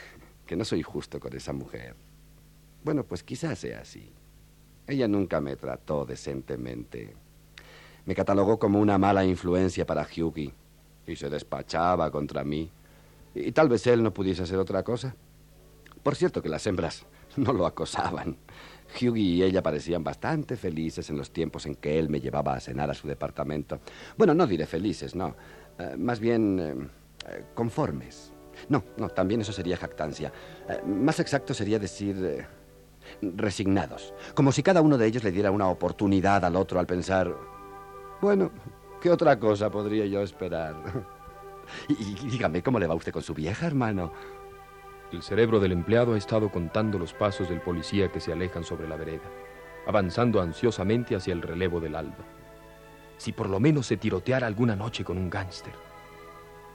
[0.46, 1.96] que no soy justo con esa mujer?
[2.84, 4.12] Bueno, pues quizás sea así.
[4.86, 7.16] Ella nunca me trató decentemente.
[8.06, 10.54] Me catalogó como una mala influencia para Hughie
[11.08, 12.70] y se despachaba contra mí.
[13.34, 15.16] Y tal vez él no pudiese hacer otra cosa.
[16.04, 17.08] Por cierto que las hembras
[17.46, 18.38] no lo acosaban.
[18.96, 22.60] Hughie y ella parecían bastante felices en los tiempos en que él me llevaba a
[22.60, 23.80] cenar a su departamento.
[24.18, 25.36] Bueno, no diré felices, no.
[25.78, 26.88] Eh, más bien eh,
[27.30, 28.34] eh, conformes.
[28.70, 30.32] No, no, también eso sería jactancia.
[30.84, 32.48] Más exacto sería decir
[33.22, 34.16] resignados.
[34.34, 37.36] Como si cada uno de ellos le diera una oportunidad al otro al pensar,
[38.20, 38.50] bueno,
[39.00, 40.76] ¿qué otra cosa podría yo esperar?
[41.88, 44.12] y dígame, ¿cómo le va usted con su vieja, hermano?
[45.12, 48.90] El cerebro del empleado ha estado contando los pasos del policía que se alejan sobre
[48.90, 49.24] la vereda,
[49.86, 52.26] avanzando ansiosamente hacia el relevo del alba.
[53.18, 55.74] Si por lo menos se tiroteara alguna noche con un gángster.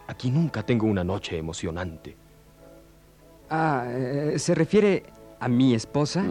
[0.07, 2.16] Aquí nunca tengo una noche emocionante.
[3.51, 5.05] Ah, eh, ¿se refiere
[5.38, 6.25] a mi esposa?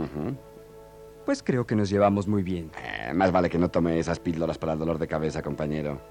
[1.24, 2.72] Pues creo que nos llevamos muy bien.
[2.82, 6.02] Eh, más vale que no tome esas píldoras para el dolor de cabeza, compañero.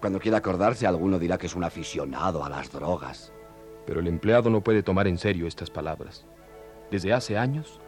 [0.00, 3.32] Cuando quiera acordarse, alguno dirá que es un aficionado a las drogas.
[3.86, 6.24] Pero el empleado no puede tomar en serio estas palabras.
[6.90, 7.80] Desde hace años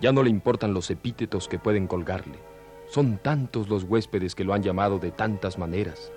[0.00, 2.38] ya no le importan los epítetos que pueden colgarle.
[2.86, 6.12] Son tantos los huéspedes que lo han llamado de tantas maneras.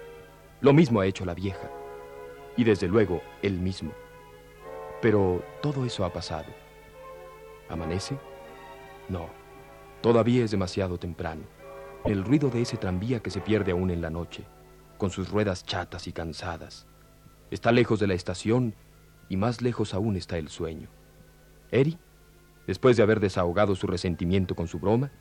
[0.62, 1.70] Lo mismo ha hecho la vieja.
[2.58, 3.92] Y desde luego, él mismo.
[5.02, 6.48] Pero todo eso ha pasado.
[7.70, 8.18] ¿Amanece?
[9.10, 9.28] No.
[10.02, 11.44] Todavía es demasiado temprano.
[12.06, 14.46] El ruido de ese tranvía que se pierde aún en la noche,
[14.98, 16.88] con sus ruedas chatas y cansadas.
[17.52, 18.76] Está lejos de la estación
[19.30, 20.90] y más lejos aún está el sueño.
[21.72, 21.98] Eri,
[22.68, 25.12] después de haber desahogado su resentimiento con su broma,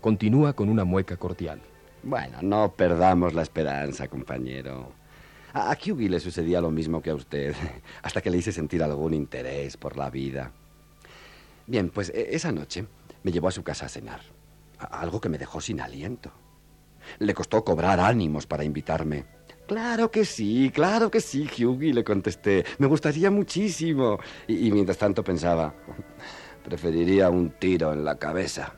[0.00, 1.60] continúa con una mueca cordial.
[2.02, 4.92] Bueno, no perdamos la esperanza, compañero.
[5.52, 7.54] A, le sucedía lo mismo que a usted,
[8.02, 10.52] hasta que le hice sentir algún interés por la vida.
[11.66, 12.86] Bien, pues e- esa noche
[13.22, 14.20] me llevó a su casa a cenar,
[14.78, 16.32] algo que me dejó sin aliento.
[17.18, 19.24] Le costó cobrar ánimos para invitarme.
[19.70, 22.64] Claro que sí, claro que sí, Hughie, le contesté.
[22.78, 24.18] Me gustaría muchísimo.
[24.48, 25.72] Y, mientras tanto pensaba,
[26.64, 28.74] preferiría un tiro en la cabeza.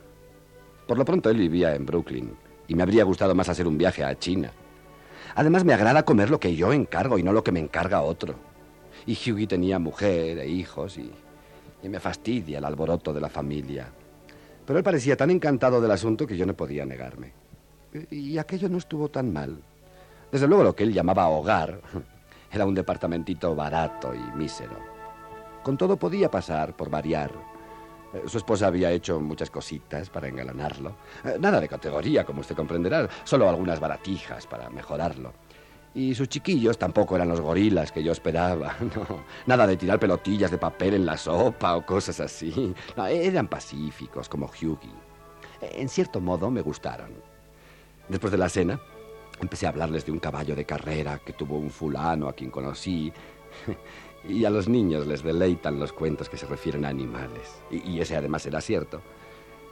[0.86, 2.36] Por lo pronto él vivía en Brooklyn
[2.68, 4.52] y me habría gustado más hacer un viaje a China.
[5.34, 8.34] Además me agrada comer lo que yo encargo y no lo que me encarga otro.
[9.06, 13.88] Y Hughie tenía mujer e hijos y me fastidia el alboroto de la familia.
[14.66, 17.32] Pero él parecía tan encantado del asunto que yo no podía negarme.
[18.10, 19.62] Y aquello no estuvo tan mal.
[20.32, 21.80] Desde luego lo que él llamaba hogar
[22.50, 24.76] era un departamentito barato y mísero.
[25.62, 27.30] Con todo podía pasar, por variar.
[28.14, 30.96] Eh, Su esposa había hecho muchas cositas para engalanarlo.
[31.24, 35.32] Eh, Nada de categoría, como usted comprenderá, solo algunas baratijas para mejorarlo.
[35.94, 38.74] Y sus chiquillos tampoco eran los gorilas que yo esperaba.
[38.80, 42.74] No, nada de tirar pelotillas de papel en la sopa o cosas así.
[42.96, 44.90] Eran pacíficos, como Hughie.
[45.60, 47.10] En cierto modo me gustaron.
[48.08, 48.80] Después de la cena,
[49.42, 53.12] empecé a hablarles de un caballo de carrera que tuvo un fulano a quien conocí.
[54.24, 57.60] Y a los niños les deleitan los cuentos que se refieren a animales.
[57.72, 59.02] Y, ese además era cierto.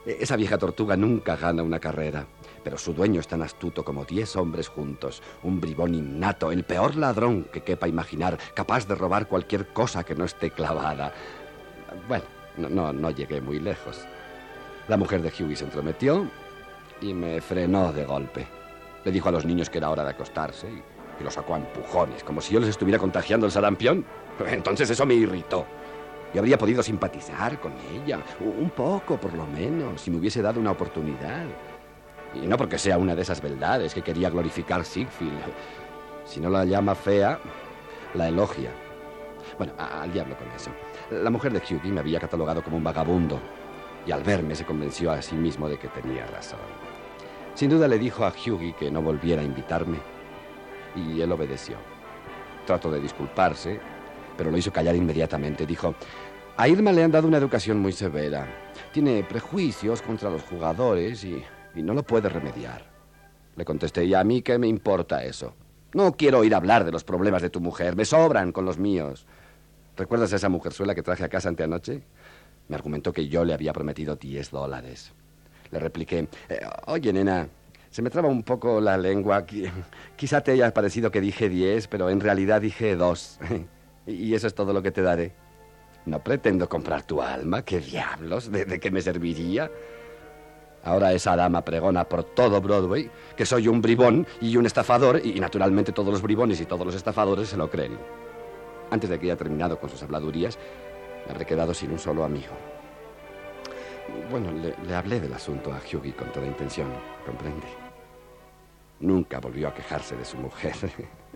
[0.05, 2.25] E- Esa vieja tortuga nunca gana una carrera,
[2.61, 6.97] pero su dueño es tan astuto como diez hombres juntos, un bribón innato, el peor
[6.97, 11.13] ladrón que quepa imaginar, capaz de robar cualquier cosa que no esté clavada.
[12.09, 12.25] Bueno,
[12.57, 14.01] no, no, no llegué muy lejos.
[14.89, 16.29] La mujer de Hughie se entrometió
[16.99, 18.47] y me frenó de golpe.
[19.03, 20.83] Le dijo a los niños que era hora de acostarse y,
[21.19, 24.05] y lo sacó a empujones, como si yo les estuviera contagiando el sarampión.
[24.47, 25.65] Entonces eso me irritó.
[26.33, 30.59] Yo habría podido simpatizar con ella, un poco por lo menos, si me hubiese dado
[30.59, 31.45] una oportunidad.
[32.33, 35.31] Y no porque sea una de esas beldades que quería glorificar Siegfried.
[36.23, 37.39] Si no la llama fea,
[38.13, 38.71] la elogia.
[39.57, 40.71] Bueno, al diablo con eso.
[41.11, 43.39] La mujer de Hughie me había catalogado como un vagabundo
[44.05, 46.59] y al verme se convenció a sí mismo de que tenía razón.
[47.53, 49.99] Sin duda le dijo a Hughie que no volviera a invitarme
[50.95, 51.77] y él obedeció.
[52.65, 53.79] Trató de disculparse,
[54.37, 55.65] pero lo hizo callar inmediatamente.
[55.65, 55.95] Dijo,
[56.57, 58.47] a Irma le han dado una educación muy severa.
[58.91, 61.43] Tiene prejuicios contra los jugadores y,
[61.75, 62.89] y no lo puede remediar.
[63.55, 65.53] Le contesté, ¿y a mí qué me importa eso?
[65.93, 69.25] No quiero oír hablar de los problemas de tu mujer, me sobran con los míos.
[69.97, 72.01] ¿Recuerdas a esa mujerzuela que traje a casa anteanoche?
[72.69, 75.13] Me argumentó que yo le había prometido 10 dólares.
[75.71, 77.47] Le repliqué, eh, oye, nena,
[77.89, 79.45] se me traba un poco la lengua.
[80.15, 83.39] Quizá te haya parecido que dije 10, pero en realidad dije 2.
[84.07, 85.33] y eso es todo lo que te daré.
[86.05, 87.63] No pretendo comprar tu alma.
[87.63, 88.49] ¿Qué diablos?
[88.49, 89.69] ¿De, qué me serviría?
[90.83, 95.39] Ahora esa dama pregona por todo Broadway que soy un bribón y un estafador y
[95.39, 97.99] naturalmente todos los bribones y todos los estafadores se lo creen.
[98.89, 100.57] Antes de que haya terminado con sus habladurías,
[101.27, 102.70] me habré quedado sin un solo amigo.
[104.29, 106.87] Bueno, le, hablé del asunto a Hughie con toda intención,
[107.25, 107.67] comprende.
[108.99, 110.73] Nunca volvió a quejarse de su mujer.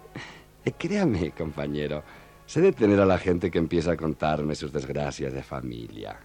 [0.78, 2.04] Créame, compañero,
[2.46, 6.20] sé detener a la gente que empieza a contarme sus desgracias de familia.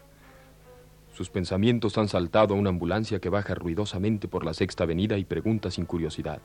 [1.12, 5.24] Sus pensamientos han saltado a una ambulancia que baja ruidosamente por la sexta avenida y
[5.24, 6.40] pregunta sin curiosidad.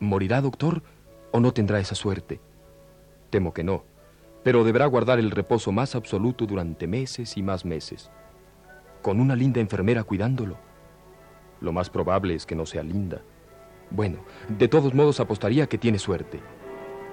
[0.00, 0.82] ¿Morirá, doctor,
[1.30, 2.40] o no tendrá esa suerte?
[3.30, 3.84] Temo que no,
[4.42, 8.10] pero deberá guardar el reposo más absoluto durante meses y más meses,
[9.04, 10.56] con una linda enfermera cuidándolo.
[11.60, 13.20] Lo más probable es que no sea linda.
[13.90, 16.40] Bueno, de todos modos apostaría que tiene suerte.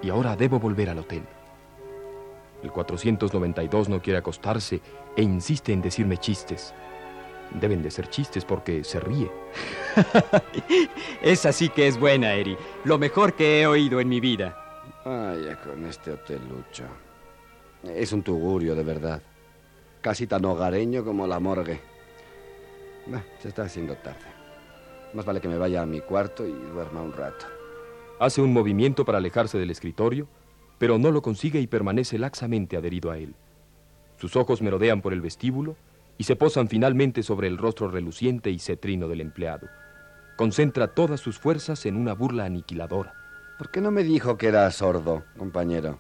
[0.02, 1.24] Y ahora debo volver al hotel.
[2.64, 4.80] El 492 no quiere acostarse
[5.18, 6.74] e insiste en decirme chistes.
[7.60, 9.30] Deben de ser chistes porque se ríe.
[11.22, 12.56] Esa sí que es buena, Eri.
[12.86, 14.56] Lo mejor que he oído en mi vida.
[15.04, 16.86] Ay, con este hotelucho.
[17.84, 19.22] Es un tugurio, de verdad.
[20.02, 21.80] Casi tan hogareño como la morgue.
[23.40, 24.26] se está haciendo tarde.
[25.14, 27.46] Más vale que me vaya a mi cuarto y duerma un rato.
[28.20, 30.28] Hace un movimiento para alejarse del escritorio,
[30.80, 33.36] pero no lo consigue y permanece laxamente adherido a él.
[34.18, 35.76] Sus ojos merodean por el vestíbulo
[36.18, 39.68] y se posan finalmente sobre el rostro reluciente y cetrino del empleado.
[40.38, 43.14] Concentra todas sus fuerzas en una burla aniquiladora.
[43.58, 46.00] ¿Por qué no me dijo que era sordo, compañero?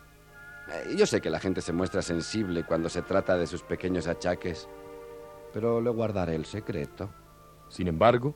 [0.72, 4.07] Eh, yo sé que la gente se muestra sensible cuando se trata de sus pequeños
[4.07, 4.69] achaques,
[5.53, 7.09] pero le guardaré el secreto.
[7.69, 8.36] Sin embargo,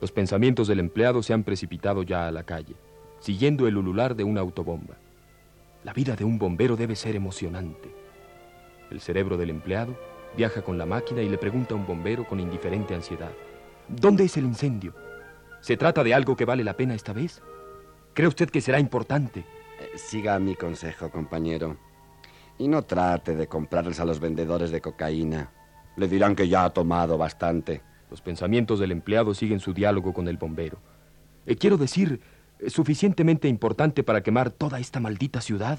[0.00, 2.76] los pensamientos del empleado se han precipitado ya a la calle,
[3.20, 4.96] siguiendo el ulular de una autobomba.
[5.84, 7.92] La vida de un bombero debe ser emocionante.
[8.90, 9.96] El cerebro del empleado
[10.36, 13.32] viaja con la máquina y le pregunta a un bombero con indiferente ansiedad,
[13.88, 14.94] ¿dónde es el incendio?
[15.60, 17.42] ¿Se trata de algo que vale la pena esta vez?
[18.14, 19.44] ¿Cree usted que será importante?
[19.96, 21.76] Siga mi consejo, compañero.
[22.58, 25.50] Y no trate de comprarles a los vendedores de cocaína.
[25.96, 27.82] Le dirán que ya ha tomado bastante.
[28.10, 30.78] Los pensamientos del empleado siguen su diálogo con el bombero.
[31.46, 32.20] Eh, quiero decir,
[32.68, 35.78] suficientemente importante para quemar toda esta maldita ciudad.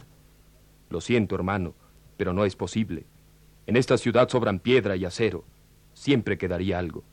[0.90, 1.74] Lo siento, hermano,
[2.18, 3.06] pero no es posible.
[3.66, 5.46] En esta ciudad sobran piedra y acero.
[5.94, 7.04] Siempre quedaría algo.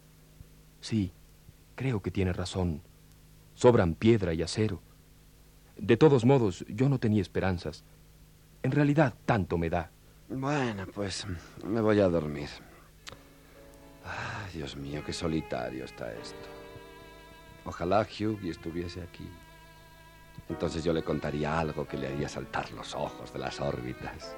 [0.81, 1.13] Sí,
[1.75, 2.83] creo que tiene razón.
[3.55, 4.83] Sobran piedra y acero.
[5.81, 7.85] De todos modos, yo no tenía esperanzas.
[8.63, 9.91] En realidad, tanto me da.
[10.29, 11.27] Bueno, pues
[11.65, 12.51] me voy a dormir.
[14.53, 16.37] Dios mío, qué solitario está esto.
[17.65, 19.27] Ojalá Hugh estuviese aquí.
[20.51, 24.37] Entonces yo le contaría algo que le haría saltar los ojos de las órbitas.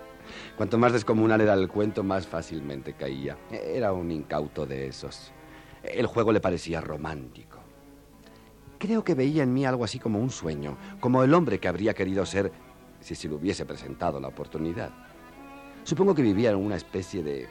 [0.56, 3.36] Cuanto más descomunal era el cuento, más fácilmente caía.
[3.50, 5.32] Era un incauto de esos.
[5.82, 7.58] El juego le parecía romántico.
[8.82, 11.94] Creo que veía en mí algo así como un sueño, como el hombre que habría
[11.94, 12.50] querido ser
[12.98, 14.90] si se le hubiese presentado la oportunidad.
[15.84, 17.46] Supongo que vivía en una especie de,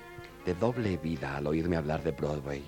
[0.46, 2.62] de doble vida al oírme hablar de Broadway.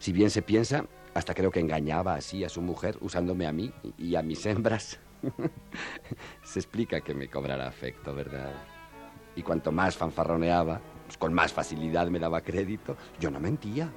[0.00, 3.72] Si bien se piensa, hasta creo que engañaba así a su mujer usándome a mí
[3.96, 4.98] y a mis hembras.
[6.42, 8.52] se explica que me cobrara afecto, ¿verdad?
[9.36, 12.96] Y cuanto más fanfarroneaba, pues con más facilidad me daba crédito.
[13.20, 13.92] Yo no mentía.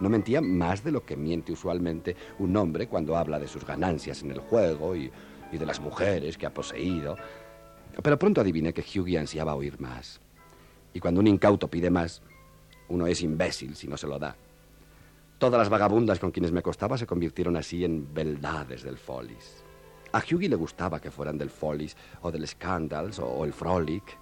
[0.00, 4.22] No mentía más de lo que miente usualmente un hombre cuando habla de sus ganancias
[4.22, 5.12] en el juego y,
[5.52, 7.16] de las mujeres que ha poseído.
[8.02, 10.20] Pero pronto adiviné que Hughie ansiaba oír más.
[10.94, 12.22] Y cuando un incauto pide más,
[12.88, 14.36] uno es imbécil si no se lo da.
[15.38, 19.64] Todas las vagabundas con quienes me costaba se convirtieron así en beldades del Follis.
[20.12, 24.18] A Hughie le gustaba que fueran del Follies o del Scandals o el Frolic.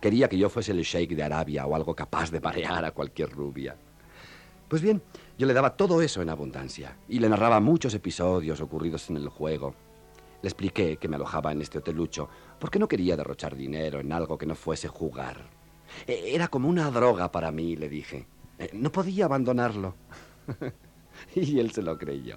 [0.00, 3.30] Quería que yo fuese el Sheikh de Arabia o algo capaz de marear a cualquier
[3.30, 3.76] rubia.
[4.68, 5.02] Pues bien,
[5.38, 9.30] yo le daba todo eso en abundancia y le narraba muchos episodios ocurridos en el
[9.30, 9.74] juego.
[10.42, 12.28] Le expliqué que me alojaba en este hotelucho
[12.60, 15.48] porque no quería derrochar dinero en algo que no fuese jugar.
[16.06, 18.26] E, era como una droga para mí, le dije.
[18.58, 19.94] E, no podía abandonarlo.
[21.34, 22.36] y él se lo creyó.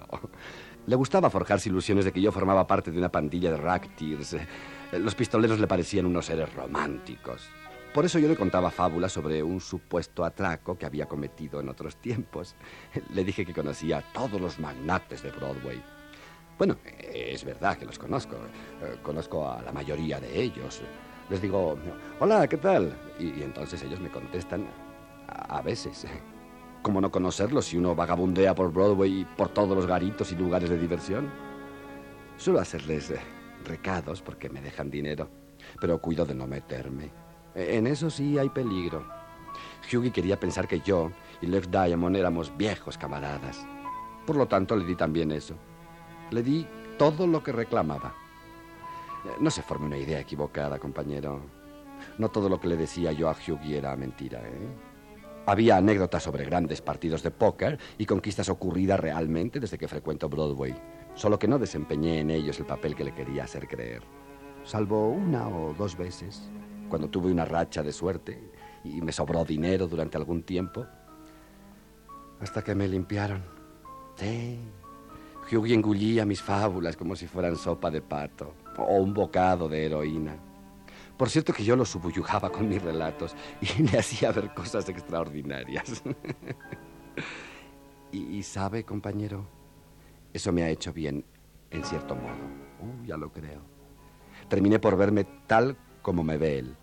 [0.87, 4.37] Le gustaba forjarse ilusiones de que yo formaba parte de una pandilla de racketeers.
[4.93, 7.49] Los pistoleros le parecían unos seres románticos.
[7.93, 11.97] Por eso yo le contaba fábulas sobre un supuesto atraco que había cometido en otros
[11.97, 12.55] tiempos.
[13.13, 15.83] Le dije que conocía a todos los magnates de Broadway.
[16.57, 18.37] Bueno, es verdad que los conozco.
[18.81, 20.81] Eh, conozco a la mayoría de ellos.
[21.29, 21.77] Les digo,
[22.21, 22.95] hola, ¿qué tal?
[23.19, 24.67] Y, entonces ellos me contestan,
[25.27, 26.07] a, veces.
[26.83, 30.69] ¿Cómo no conocerlos si uno vagabundea por Broadway y por todos los garitos y lugares
[30.69, 31.29] de diversión?
[32.37, 33.13] Suelo hacerles
[33.65, 35.29] recados porque me dejan dinero,
[35.79, 37.20] pero cuido de no meterme.
[37.55, 39.05] En eso sí hay peligro.
[39.91, 43.65] Hughie quería pensar que yo y Lev Diamond éramos viejos camaradas.
[44.25, 45.55] Por lo tanto, le di también eso.
[46.29, 46.65] Le di
[46.97, 48.13] todo lo que reclamaba.
[49.39, 51.41] No se forme una idea equivocada, compañero.
[52.17, 54.91] No todo lo que le decía yo a Hughie era mentira, ¿eh?
[55.45, 60.75] Había anécdotas sobre grandes partidos de póker y conquistas ocurridas realmente desde que frecuento Broadway,
[61.15, 64.03] solo que no desempeñé en ellos el papel que le quería hacer creer.
[64.63, 66.51] Salvo una o dos veces,
[66.91, 68.51] cuando tuve una racha de suerte
[68.83, 70.85] y me sobró dinero durante algún tiempo,
[72.41, 73.41] hasta que me limpiaron.
[74.17, 74.59] Sí,
[75.49, 80.35] Hughie engullía mis fábulas como si fueran sopa de pato o un bocado de heroína.
[81.15, 86.03] Por cierto que yo lo subyugaba con mis relatos y le hacía ver cosas extraordinarias.
[88.11, 89.45] y, sabe, compañero,
[90.33, 91.23] eso me ha hecho bien
[91.69, 92.33] en cierto modo.
[92.81, 93.61] Uh, ya lo creo.
[94.49, 96.75] Terminé por verme tal como me ve él.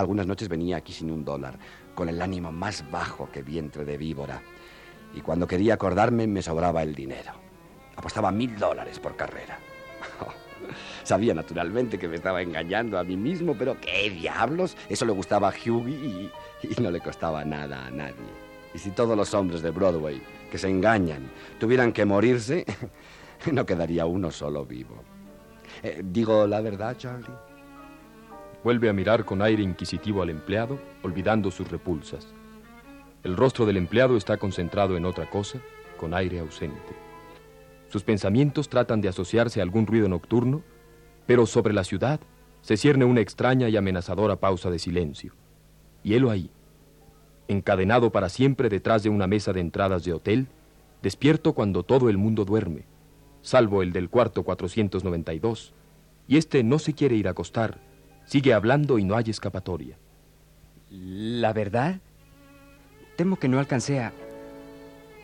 [0.00, 1.58] Algunas noches venía aquí sin un dólar,
[1.94, 4.40] con el ánimo más bajo que vientre de víbora.
[5.14, 7.32] Y cuando quería acordarme me sobraba el dinero.
[7.96, 9.58] Apostaba mil dólares por carrera.
[11.04, 14.74] Sabía naturalmente que me estaba engañando a mí mismo, pero ¿qué diablos?
[14.88, 16.30] Eso le gustaba a Hughie
[16.62, 18.14] y, no le costaba nada a nadie.
[18.72, 22.64] Y si todos los hombres de Broadway que se engañan tuvieran que morirse,
[23.52, 25.04] no quedaría uno solo vivo.
[25.82, 27.49] Eh, ¿Digo la verdad, Charlie?
[28.62, 32.28] Vuelve a mirar con aire inquisitivo al empleado, olvidando sus repulsas.
[33.22, 35.58] El rostro del empleado está concentrado en otra cosa,
[35.96, 36.94] con aire ausente.
[37.88, 40.62] Sus pensamientos tratan de asociarse a algún ruido nocturno
[41.30, 42.18] pero sobre la ciudad
[42.60, 45.32] se cierne una extraña y amenazadora pausa de silencio.
[46.02, 46.50] Y helo ahí,
[47.46, 50.48] encadenado para siempre detrás de una mesa de entradas de hotel,
[51.02, 52.84] despierto cuando todo el mundo duerme,
[53.42, 55.72] salvo el del cuarto 492,
[56.26, 57.78] y este no se quiere ir a acostar,
[58.30, 59.98] sigue hablando y no hay escapatoria.
[60.88, 61.98] ¿La verdad?
[63.16, 64.12] Temo que no alcancé a...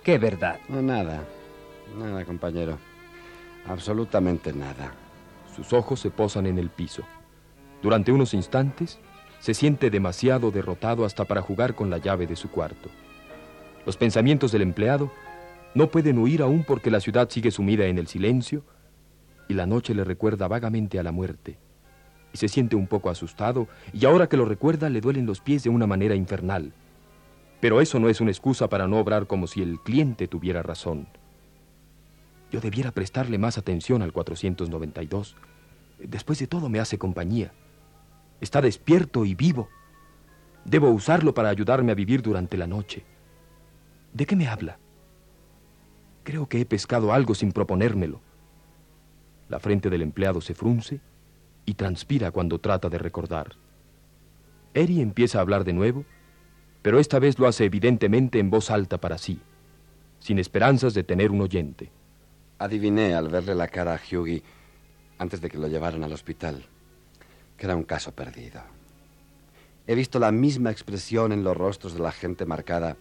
[0.03, 0.59] ¿Qué verdad?
[0.69, 1.23] No, nada.
[1.97, 2.79] Nada, compañero.
[3.65, 4.93] Absolutamente nada.
[5.55, 7.05] Sus ojos se posan en el piso.
[7.81, 8.99] Durante unos instantes,
[9.39, 12.89] se siente demasiado derrotado hasta para jugar con la llave de su cuarto.
[13.87, 15.13] Los pensamientos del empleado
[15.77, 18.65] no pueden huir aún porque la ciudad sigue sumida en el silencio
[19.47, 21.61] y la noche le recuerda vagamente a la muerte.
[22.33, 25.63] Y se siente un poco asustado y ahora que lo recuerda le duelen los pies
[25.63, 26.73] de una manera infernal.
[27.61, 31.09] Pero eso no es una excusa para no obrar como si el cliente tuviera razón.
[32.51, 35.37] Yo debiera prestarle más atención al 492.
[35.99, 37.53] Después de todo me hace compañía.
[38.41, 39.69] Está despierto y vivo.
[40.65, 43.05] Debo usarlo para ayudarme a vivir durante la noche.
[44.13, 44.79] ¿De qué me habla?
[46.23, 48.21] Creo que he pescado algo sin proponérmelo.
[49.49, 51.01] La frente del empleado se frunce
[51.67, 53.57] y transpira cuando trata de recordar.
[54.73, 56.05] Eri empieza a hablar de nuevo,
[56.81, 59.41] pero esta vez lo hace evidentemente en voz alta para sí,
[60.21, 61.91] sin esperanzas de tener un oyente.
[62.59, 64.43] Adiviné al verle la cara a Hughie
[65.19, 66.65] antes de que lo llevaran al hospital
[67.57, 68.61] que era un caso perdido.
[69.87, 72.97] He visto la misma expresión en los rostros de la gente marcada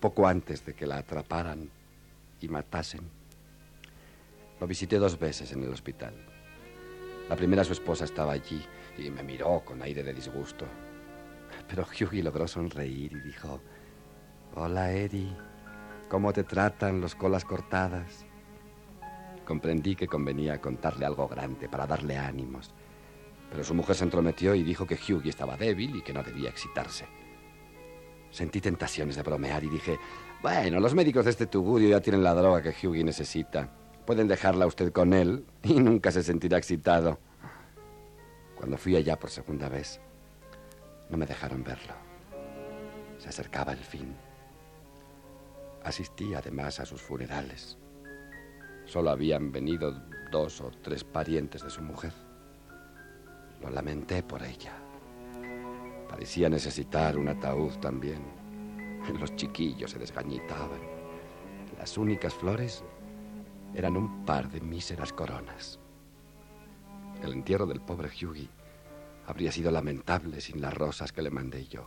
[0.00, 1.70] poco antes de que la atraparan
[2.40, 3.00] y matasen.
[4.60, 6.14] Lo visité dos veces en el hospital.
[7.28, 8.64] La primera su esposa estaba allí
[8.96, 10.64] y me miró con aire de disgusto.
[11.68, 13.60] Pero Hughie logró sonreír y dijo,
[14.54, 15.36] Hola Eddie,
[16.08, 18.24] ¿cómo te tratan los colas cortadas?
[19.44, 22.72] Comprendí que convenía contarle algo grande para darle ánimos.
[23.50, 26.50] Pero su mujer se entrometió y dijo que Hughie estaba débil y que no debía
[26.50, 27.06] excitarse.
[28.30, 29.98] Sentí tentaciones de bromear y dije,
[30.42, 33.68] bueno, los médicos de este tugurio ya tienen la droga que Hughie necesita.
[34.06, 37.18] Pueden dejarla usted con él y nunca se sentirá excitado.
[38.54, 40.00] Cuando fui allá por segunda vez,
[41.10, 41.92] no me dejaron verlo.
[43.18, 44.14] Se acercaba el fin.
[45.82, 47.78] Asistí además a sus funerales.
[48.84, 49.92] Solo habían venido
[50.30, 52.12] dos o tres parientes de su mujer.
[53.60, 54.72] Lo lamenté por ella.
[56.08, 58.22] Parecía necesitar un ataúd también.
[59.18, 60.80] Los chiquillos se desgañitaban.
[61.78, 62.84] Las únicas flores
[63.76, 65.78] eran un par de míseras coronas.
[67.22, 68.48] El entierro del pobre Hughie
[69.26, 71.86] habría sido lamentable sin las rosas que le mandé yo.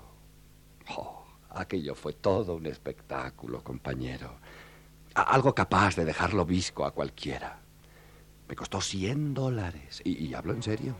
[0.95, 4.37] Oh, aquello fue todo un espectáculo, compañero.
[5.15, 7.59] algo capaz de dejarlo visco a cualquiera.
[8.47, 10.01] Me costó 100 dólares.
[10.03, 10.95] Y, y hablo en serio.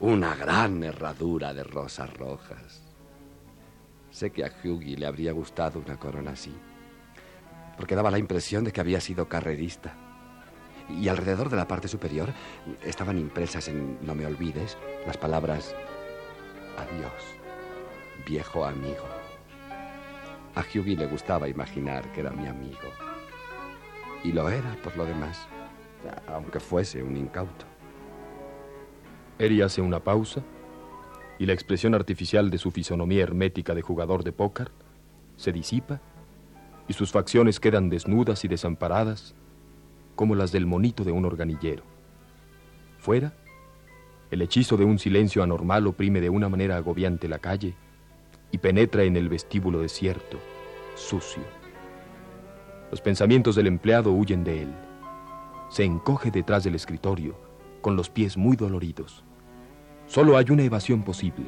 [0.00, 2.82] Una gran herradura de rosas rojas.
[4.10, 6.54] Sé que a Hughie le habría gustado una corona así,
[7.76, 9.94] porque daba la impresión de que había sido carrerista.
[10.88, 12.32] Y alrededor de la parte superior
[12.84, 15.74] estaban impresas en No me olvides las palabras
[16.76, 17.12] Adiós,
[18.26, 19.04] viejo amigo.
[20.56, 22.90] A Hughie le gustaba imaginar que era mi amigo.
[24.24, 25.46] Y lo era por lo demás,
[26.26, 27.64] aunque fuese un incauto.
[29.38, 30.42] Eri hace una pausa
[31.38, 34.70] y la expresión artificial de su fisonomía hermética de jugador de póker
[35.36, 36.00] se disipa
[36.88, 39.34] y sus facciones quedan desnudas y desamparadas
[40.14, 41.82] como las del monito de un organillero.
[42.98, 43.34] Fuera,
[44.30, 47.74] el hechizo de un silencio anormal oprime de una manera agobiante la calle
[48.50, 50.38] y penetra en el vestíbulo desierto,
[50.94, 51.42] sucio.
[52.90, 54.72] Los pensamientos del empleado huyen de él.
[55.68, 57.36] Se encoge detrás del escritorio,
[57.80, 59.24] con los pies muy doloridos.
[60.06, 61.46] Solo hay una evasión posible.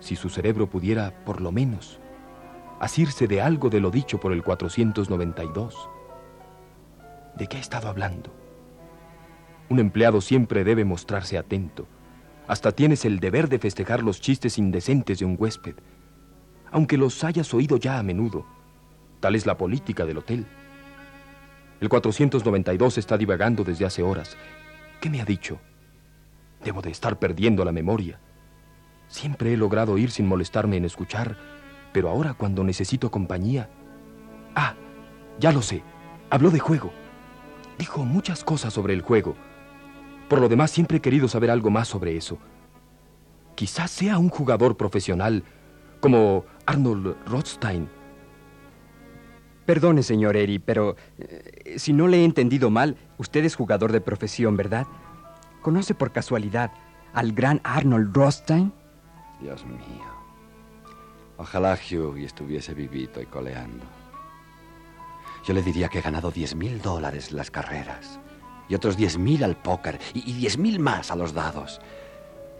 [0.00, 2.00] Si su cerebro pudiera, por lo menos,
[2.84, 5.88] asirse de algo de lo dicho por el 492.
[7.36, 8.32] ¿De qué ha estado hablando?
[9.68, 11.86] Un empleado siempre debe mostrarse atento.
[12.46, 15.76] Hasta tienes el deber de festejar los chistes indecentes de un huésped,
[16.70, 18.44] aunque los hayas oído ya a menudo.
[19.20, 20.46] Tal es la política del hotel.
[21.80, 24.36] El 492 está divagando desde hace horas
[25.00, 25.58] ¿Qué me ha dicho?
[26.64, 28.20] Debo de estar perdiendo la memoria.
[29.08, 31.36] Siempre he logrado ir sin molestarme en escuchar,
[31.94, 33.70] pero ahora cuando necesito compañía...
[34.56, 34.74] Ah,
[35.38, 35.84] ya lo sé.
[36.28, 36.90] Habló de juego.
[37.78, 39.36] Dijo muchas cosas sobre el juego.
[40.28, 42.36] Por lo demás, siempre he querido saber algo más sobre eso.
[43.54, 45.44] Quizás sea un jugador profesional,
[46.00, 47.88] como Arnold Rothstein.
[49.64, 54.00] Perdone, señor Eri, pero eh, si no le he entendido mal, usted es jugador de
[54.00, 54.88] profesión, ¿verdad?
[55.62, 56.72] ¿Conoce por casualidad
[57.12, 58.72] al gran Arnold Rothstein?
[59.40, 60.13] Dios mío.
[61.36, 63.84] Ojalá Hugh estuviese vivito y coleando.
[65.44, 68.20] Yo le diría que he ganado 10 mil dólares las carreras
[68.68, 71.80] y otros 10 mil al póker y, y 10 mil más a los dados.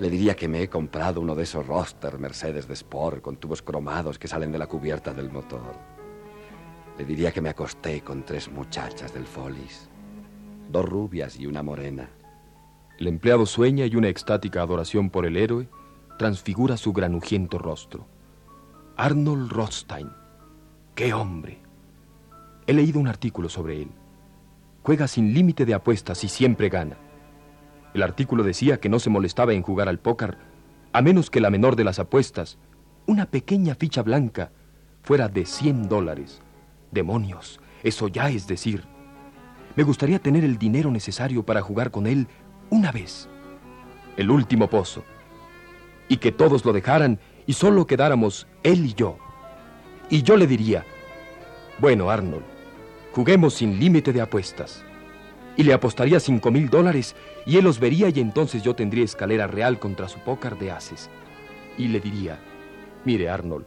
[0.01, 3.62] Le diría que me he comprado uno de esos roster Mercedes de Sport con tubos
[3.62, 5.75] cromados que salen de la cubierta del motor.
[6.99, 9.89] Le diría que me acosté con tres muchachas del Follis,
[10.68, 12.11] dos rubias y una morena.
[12.99, 15.68] El empleado sueña y una extática adoración por el héroe
[16.18, 18.07] transfigura su granujiento rostro.
[18.97, 20.11] Arnold Rothstein.
[20.95, 21.59] ¡Qué hombre!
[22.66, 23.90] He leído un artículo sobre él.
[24.82, 26.97] Juega sin límite de apuestas y siempre gana.
[27.92, 30.38] El artículo decía que no se molestaba en jugar al póker
[30.95, 32.57] a menos que la menor de las apuestas,
[33.07, 34.53] una pequeña ficha blanca,
[35.03, 36.40] fuera de 100 dólares.
[36.92, 38.84] Demonios, eso ya es decir.
[39.74, 42.28] Me gustaría tener el dinero necesario para jugar con él
[42.70, 43.28] una vez.
[44.16, 45.03] El último pozo.
[46.09, 49.18] Y que todos lo dejaran y solo quedáramos él y yo.
[50.11, 50.84] Y yo le diría,
[51.78, 52.45] bueno, Arnold,
[53.12, 54.84] juguemos sin límite de apuestas.
[55.57, 57.14] Y le apostaría cinco mil dólares
[57.47, 61.11] y él los vería y entonces yo tendría escalera real contra su pócar de haces.
[61.78, 62.38] Y le diría,
[63.05, 63.66] mire, Arnold,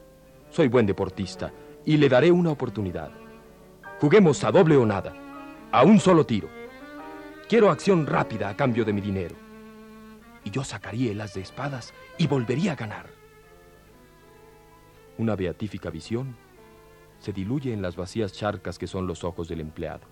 [0.49, 1.53] soy buen deportista
[1.85, 3.11] y le daré una oportunidad.
[3.99, 5.13] Juguemos a doble o nada,
[5.71, 6.49] a un solo tiro.
[7.47, 9.35] Quiero acción rápida a cambio de mi dinero.
[10.43, 13.16] Y yo sacaría el as de espadas y volvería a ganar.
[15.17, 16.35] Una beatífica visión
[17.19, 20.05] se diluye en las vacías charcas que son los ojos del empleado.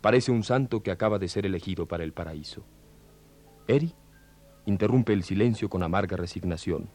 [0.00, 2.64] Parece un santo que acaba de ser elegido para el paraíso.
[3.68, 3.94] Eri
[4.66, 6.90] interrumpe el silencio con amarga resignación.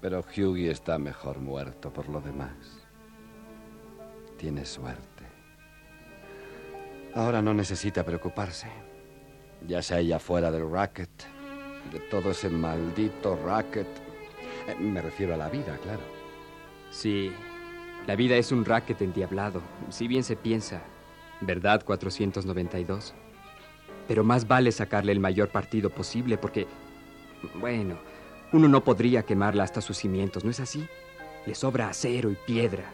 [0.00, 2.54] Pero Hughie está mejor muerto por lo demás.
[4.38, 5.24] Tiene suerte.
[7.14, 8.68] Ahora no necesita preocuparse.
[9.66, 11.10] Ya sea ella fuera del racket,
[11.92, 13.88] de todo ese maldito racket.
[14.68, 16.15] Eh, me refiero a la vida, claro.
[16.96, 17.30] Sí,
[18.06, 20.80] la vida es un racket endiablado, si bien se piensa.
[21.42, 23.12] ¿Verdad, 492?
[24.08, 26.66] Pero más vale sacarle el mayor partido posible porque,
[27.60, 27.98] bueno,
[28.54, 30.86] uno no podría quemarla hasta sus cimientos, ¿no es así?
[31.44, 32.84] Le sobra acero y piedra.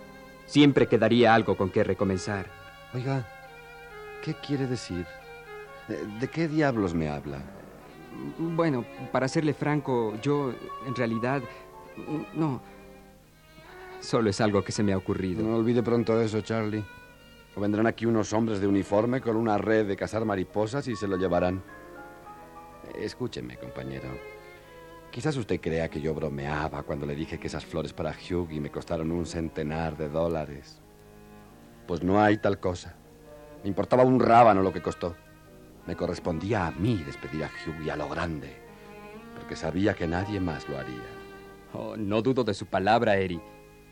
[0.46, 2.46] Siempre quedaría algo con que recomenzar.
[2.94, 3.24] Oiga,
[4.24, 5.06] ¿qué quiere decir?
[5.88, 7.40] Eh, ¿De qué diablos me habla?
[8.36, 10.52] Bueno, para serle franco, yo
[10.88, 11.40] en realidad
[12.34, 12.72] no.
[14.02, 15.44] Solo es algo que se me ha ocurrido.
[15.44, 16.84] No olvide pronto eso, Charlie.
[17.54, 21.06] O vendrán aquí unos hombres de uniforme con una red de cazar mariposas y se
[21.06, 21.62] lo llevarán.
[22.98, 24.08] Escúcheme, compañero.
[25.12, 28.72] Quizás usted crea que yo bromeaba cuando le dije que esas flores para Hugh me
[28.72, 30.80] costaron un centenar de dólares.
[31.86, 32.96] Pues no hay tal cosa.
[33.62, 35.14] Me importaba un rábano lo que costó.
[35.86, 38.56] Me correspondía a mí despedir a Hugh a lo grande,
[39.36, 41.06] porque sabía que nadie más lo haría.
[41.72, 43.40] Oh, no dudo de su palabra, Eri.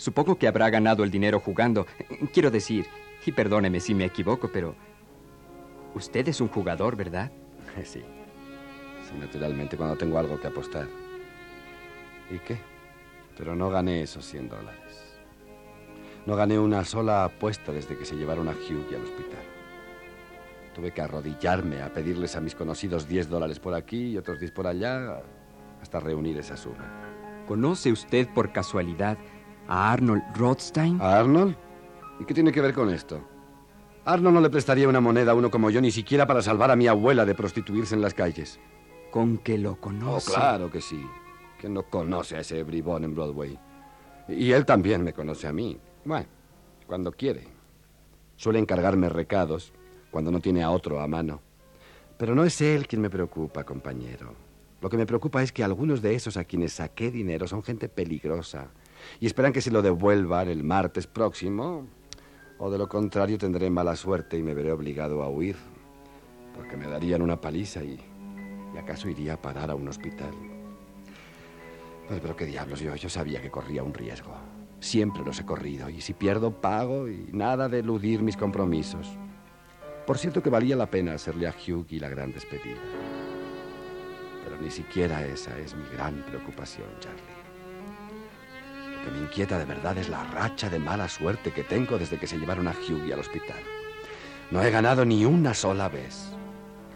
[0.01, 1.87] Supongo que habrá ganado el dinero jugando.
[2.33, 2.87] Quiero decir,
[3.27, 4.75] y perdóneme si me equivoco, pero...
[5.95, 7.31] Usted es un jugador, ¿verdad?
[7.85, 8.01] Sí.
[8.01, 10.87] Sí, naturalmente, cuando tengo algo que apostar.
[12.31, 12.57] ¿Y qué?
[13.37, 15.19] Pero no gané esos 100 dólares.
[16.25, 19.45] No gané una sola apuesta desde que se llevaron a Hugh al hospital.
[20.75, 24.51] Tuve que arrodillarme a pedirles a mis conocidos 10 dólares por aquí y otros 10
[24.53, 25.21] por allá
[25.83, 26.89] hasta reunir esa suma.
[27.47, 29.19] ¿Conoce usted por casualidad
[29.71, 31.01] a Arnold Rothstein?
[31.01, 31.57] ¿A Arnold?
[32.19, 33.23] ¿Y qué tiene que ver con esto?
[34.05, 36.77] Arnold no le prestaría una moneda a uno como yo ni siquiera para salvar a
[36.77, 38.59] mi abuela de prostituirse en las calles.
[39.13, 40.33] ¿Con que lo conoce?
[40.33, 41.01] Oh, claro que sí.
[41.59, 43.59] Que no conoce a ese bribón en Broadway.
[44.29, 45.79] Y él también me conoce a mí.
[46.05, 46.27] Bueno,
[46.87, 47.47] cuando quiere.
[48.37, 49.73] Suele encargarme recados
[50.11, 51.41] cuando no tiene a otro a mano.
[52.19, 54.35] Pero no es él quien me preocupa, compañero.
[54.81, 57.89] Lo que me preocupa es que algunos de esos a quienes saqué dinero son gente
[57.89, 58.71] peligrosa
[59.21, 61.87] y esperan que se lo devuelvan el martes próximo
[62.61, 65.57] o de lo contrario tendré mala suerte y me veré obligado a huir,
[66.55, 67.99] porque me darían una paliza y,
[68.79, 70.31] acaso iría a parar a un hospital.
[72.07, 74.35] Pues, pero qué diablos, yo, yo sabía que corría un riesgo.
[74.79, 79.09] Siempre los he corrido y si pierdo pago y nada de eludir mis compromisos.
[80.07, 82.81] Por cierto que valía la pena hacerle a Hugh y la gran despedida.
[84.45, 87.50] Pero ni siquiera esa es mi gran preocupación, Charlie.
[89.01, 92.19] Lo que me inquieta de verdad es la racha de mala suerte que tengo desde
[92.19, 93.59] que se llevaron a Hughie al hospital.
[94.51, 96.33] No he ganado ni una sola vez.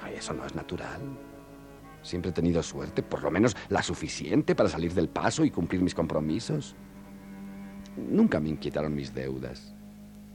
[0.03, 1.01] Ay, eso no es natural.
[2.03, 5.81] Siempre he tenido suerte, por lo menos la suficiente para salir del paso y cumplir
[5.81, 6.77] mis compromisos.
[7.97, 9.75] Nunca me inquietaron mis deudas.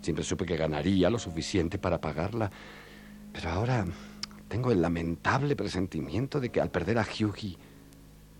[0.02, 2.50] Siempre supe que ganaría lo suficiente para pagarla.
[3.32, 3.86] Pero ahora
[4.48, 7.58] tengo el lamentable presentimiento de que al perder a Hughie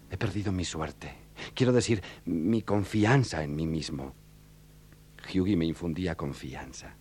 [0.10, 1.29] he perdido mi suerte.
[1.54, 4.14] Quiero decir, mi confianza en mí mismo.
[5.34, 6.96] Hughie me infundía confianza.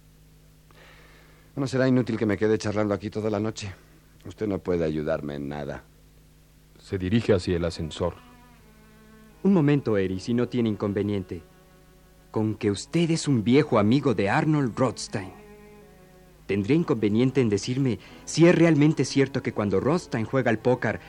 [1.56, 3.72] No será inútil que me quede charlando aquí toda la noche.
[4.24, 5.84] Usted no puede ayudarme en nada.
[6.78, 8.14] Se dirige hacia el ascensor.
[9.42, 11.42] Un momento, Eri, si no tiene inconveniente.
[12.30, 15.32] Con que usted es un viejo amigo de Arnold Rothstein.
[16.46, 21.00] ¿Tendría inconveniente en decirme si es realmente cierto que cuando Rothstein juega al póker,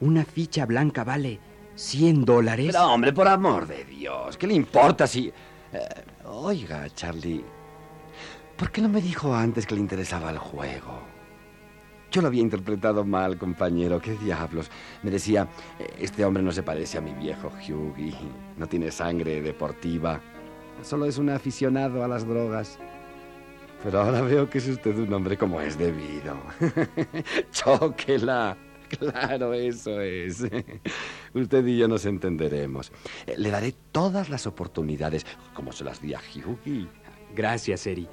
[0.00, 1.40] una ficha blanca vale
[1.78, 2.70] ¿Cien dólares?
[2.72, 5.28] Pero, hombre, por amor de Dios, ¿qué le importa si...
[5.72, 5.88] Eh,
[6.24, 7.44] oiga, Charlie,
[8.56, 11.00] ¿por qué no me dijo antes que le interesaba el juego?
[12.10, 14.00] Yo lo había interpretado mal, compañero.
[14.00, 14.72] ¿Qué diablos?
[15.04, 15.46] Me decía,
[16.00, 18.12] este hombre no se parece a mi viejo Hugh y
[18.56, 20.20] no tiene sangre deportiva.
[20.82, 22.76] Solo es un aficionado a las drogas.
[23.84, 26.36] Pero ahora veo que es usted un hombre como es debido.
[27.52, 28.56] Chóquela.
[28.98, 30.44] Claro, eso es.
[31.34, 32.92] Usted y yo nos entenderemos.
[33.36, 36.88] Le daré todas las oportunidades, como se las di a Hughie.
[37.34, 38.08] Gracias, Eri.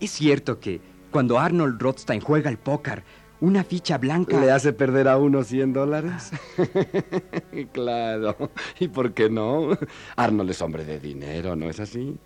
[0.00, 0.80] Es cierto que
[1.10, 3.04] cuando Arnold Rothstein juega al póker,
[3.40, 4.40] una ficha blanca...
[4.40, 6.30] ¿Le hace perder a uno 100 dólares?
[7.72, 8.36] claro.
[8.78, 9.76] ¿Y por qué no?
[10.16, 12.16] Arnold es hombre de dinero, ¿no es así?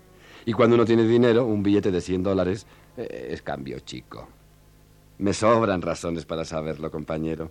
[0.45, 4.29] Y cuando uno tiene dinero, un billete de 100 dólares eh, es cambio chico.
[5.19, 7.49] Me sobran razones para saberlo, compañero.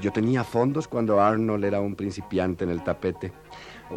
[0.00, 3.32] Yo tenía fondos cuando Arnold era un principiante en el tapete.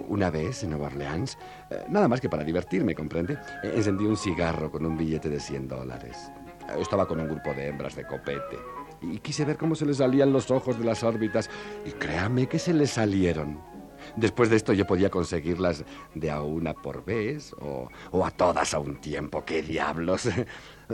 [0.07, 1.37] Una vez, en Nueva Orleans,
[1.69, 3.37] eh, nada más que para divertirme, ¿comprende?
[3.61, 6.31] Encendí un cigarro con un billete de 100 dólares.
[6.79, 8.57] Estaba con un grupo de hembras de copete.
[9.01, 11.47] Y quise ver cómo se les salían los ojos de las órbitas.
[11.85, 13.59] Y créame que se les salieron.
[14.15, 18.73] Después de esto yo podía conseguirlas de a una por vez o, o a todas
[18.73, 19.45] a un tiempo.
[19.45, 20.27] ¡Qué diablos!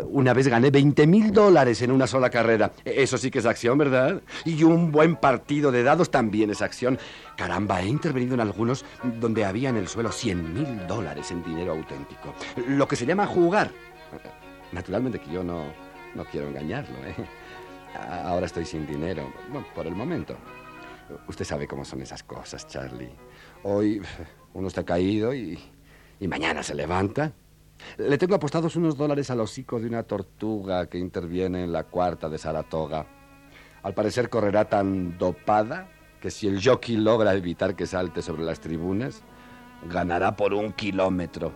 [0.10, 2.72] Una vez gané 20 mil dólares en una sola carrera.
[2.86, 4.22] Eso sí que es acción, ¿verdad?
[4.45, 7.00] Y un buen partido de dados también es acción.
[7.36, 8.86] Caramba, he intervenido en algunos
[9.20, 12.34] donde había en el suelo 100 mil dólares en dinero auténtico.
[12.68, 13.72] Lo que se llama jugar.
[14.72, 15.66] Naturalmente que yo no,
[16.16, 17.16] no quiero engañarlo, ¿eh?
[18.24, 19.32] Ahora estoy sin dinero,
[19.74, 20.36] por el momento.
[21.28, 23.10] Usted sabe cómo son esas cosas, Charlie.
[23.64, 24.02] Hoy
[24.54, 25.58] uno está caído y,
[26.20, 27.32] y mañana se levanta.
[27.98, 32.30] Le tengo apostados unos dólares al hocico de una tortuga que interviene en la cuarta
[32.30, 33.06] de Saratoga.
[33.84, 35.90] Al parecer correrá tan dopada
[36.22, 39.24] que si el jockey logra evitar que salte sobre las tribunas,
[39.90, 41.54] ganará por un kilómetro.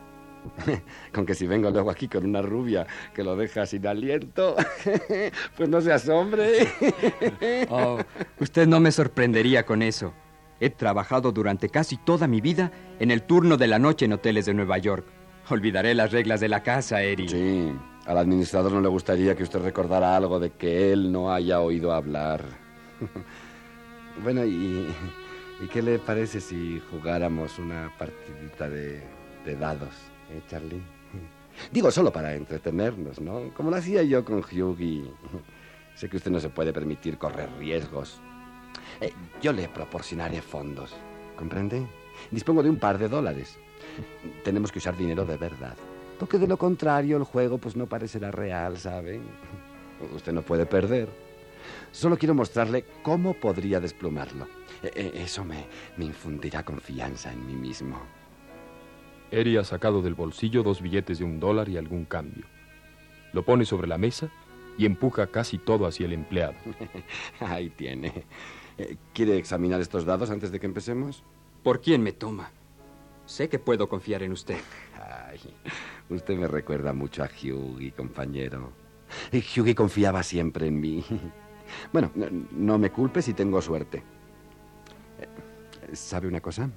[1.13, 4.55] con que si vengo luego aquí con una rubia que lo deja sin aliento,
[5.57, 6.67] pues no se asombre.
[7.69, 7.99] oh,
[8.39, 10.13] usted no me sorprendería con eso.
[10.59, 14.45] He trabajado durante casi toda mi vida en el turno de la noche en hoteles
[14.45, 15.05] de Nueva York.
[15.51, 17.27] Olvidaré las reglas de la casa, Eri.
[17.27, 17.73] Sí,
[18.05, 21.91] al administrador no le gustaría que usted recordara algo de que él no haya oído
[21.91, 22.45] hablar.
[24.23, 24.87] bueno, ¿y,
[25.59, 29.03] ¿y qué le parece si jugáramos una partidita de,
[29.45, 29.93] de dados,
[30.29, 30.81] eh, Charlie?
[31.71, 33.53] Digo, solo para entretenernos, ¿no?
[33.53, 35.03] Como lo hacía yo con Hughie.
[35.95, 38.21] Sé que usted no se puede permitir correr riesgos.
[39.01, 40.95] Eh, yo le proporcionaré fondos.
[41.35, 41.85] ¿Comprende?
[42.29, 43.57] Dispongo de un par de dólares.
[44.43, 45.75] Tenemos que usar dinero de verdad.
[46.19, 49.19] Porque de lo contrario el juego pues no parecerá real, ¿sabe?
[50.13, 51.09] Usted no puede perder.
[51.91, 54.47] Solo quiero mostrarle cómo podría desplumarlo.
[54.81, 55.65] E, e, eso me,
[55.97, 57.99] me infundirá confianza en mí mismo.
[59.31, 62.45] Eri ha sacado del bolsillo dos billetes de un dólar y algún cambio.
[63.33, 64.29] Lo pone sobre la mesa
[64.77, 66.55] y empuja casi todo hacia el empleado.
[67.39, 68.25] Ahí tiene.
[68.77, 71.23] Eh, ¿Quiere examinar estos dados antes de que empecemos?
[71.63, 72.49] ¿Por quién me toma?
[73.25, 74.57] Sé que puedo confiar en usted.
[76.09, 78.71] Usted me recuerda mucho a Hughie, compañero.
[79.31, 81.05] Hughie confiaba siempre en mí.
[81.93, 82.11] Bueno,
[82.51, 84.03] no me culpe si tengo suerte.
[85.19, 86.69] Eh, ¿Sabe una cosa?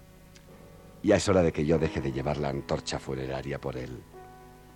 [1.03, 4.01] Ya es hora de que yo deje de llevar la antorcha funeraria por él.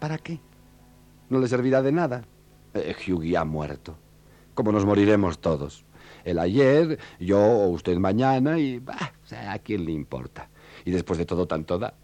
[0.00, 0.40] ¿Para qué?
[1.28, 2.24] No le servirá de nada.
[2.74, 3.96] Eh, Hughie ha muerto.
[4.54, 5.84] Como nos moriremos todos.
[6.29, 8.81] El ayer, yo o usted mañana y...
[8.81, 9.12] Bah,
[9.49, 10.51] ¿A quién le importa?
[10.85, 11.95] Y después de todo, tanto da.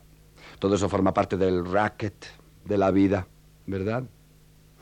[0.58, 2.24] Todo eso forma parte del racket
[2.64, 3.26] de la vida,
[3.66, 4.04] ¿verdad?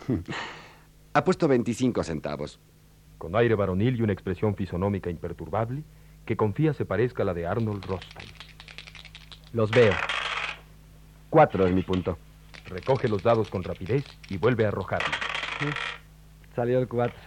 [1.14, 2.60] ha puesto 25 centavos.
[3.18, 5.82] Con aire varonil y una expresión fisonómica imperturbable
[6.24, 8.30] que confía se parezca a la de Arnold Rothstein.
[9.52, 9.92] Los veo.
[11.30, 12.16] Cuatro es mi punto.
[12.66, 15.16] Recoge los dados con rapidez y vuelve a arrojarlos.
[16.54, 17.18] Salió el cuatro.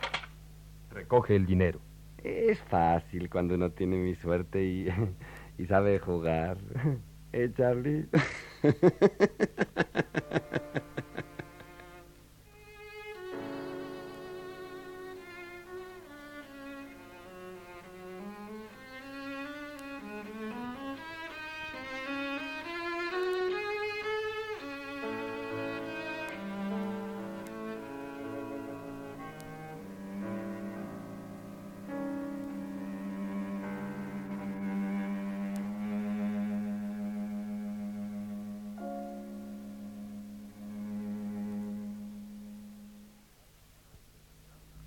[0.91, 1.81] Recoge el dinero.
[2.25, 4.87] Es fácil cuando uno tiene mi suerte y,
[5.67, 6.57] sabe jugar.
[7.33, 8.07] ¿Eh, Charlie?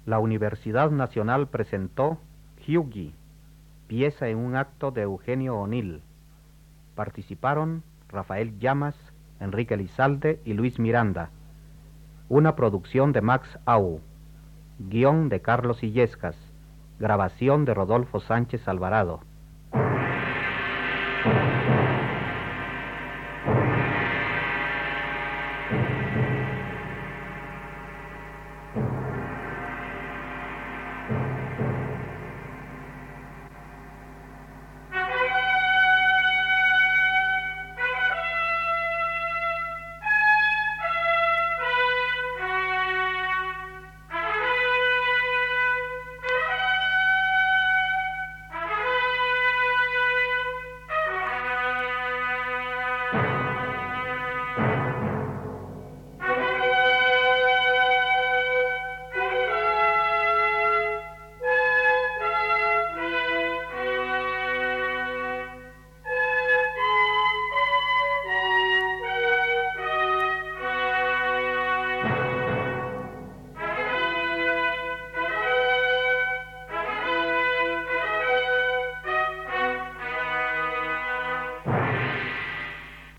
[0.09, 2.17] la Universidad Nacional presentó
[2.67, 3.13] Hughie,
[3.89, 6.01] pieza en un acto de Eugenio O'Neill.
[6.95, 8.97] Participaron Rafael Llamas,
[9.39, 11.29] Enrique Lizalde y Luis Miranda.
[12.31, 14.01] Una producción de Max Au.
[14.79, 16.37] Guión de Carlos Illescas.
[16.99, 19.21] Grabación de Rodolfo Sánchez Alvarado.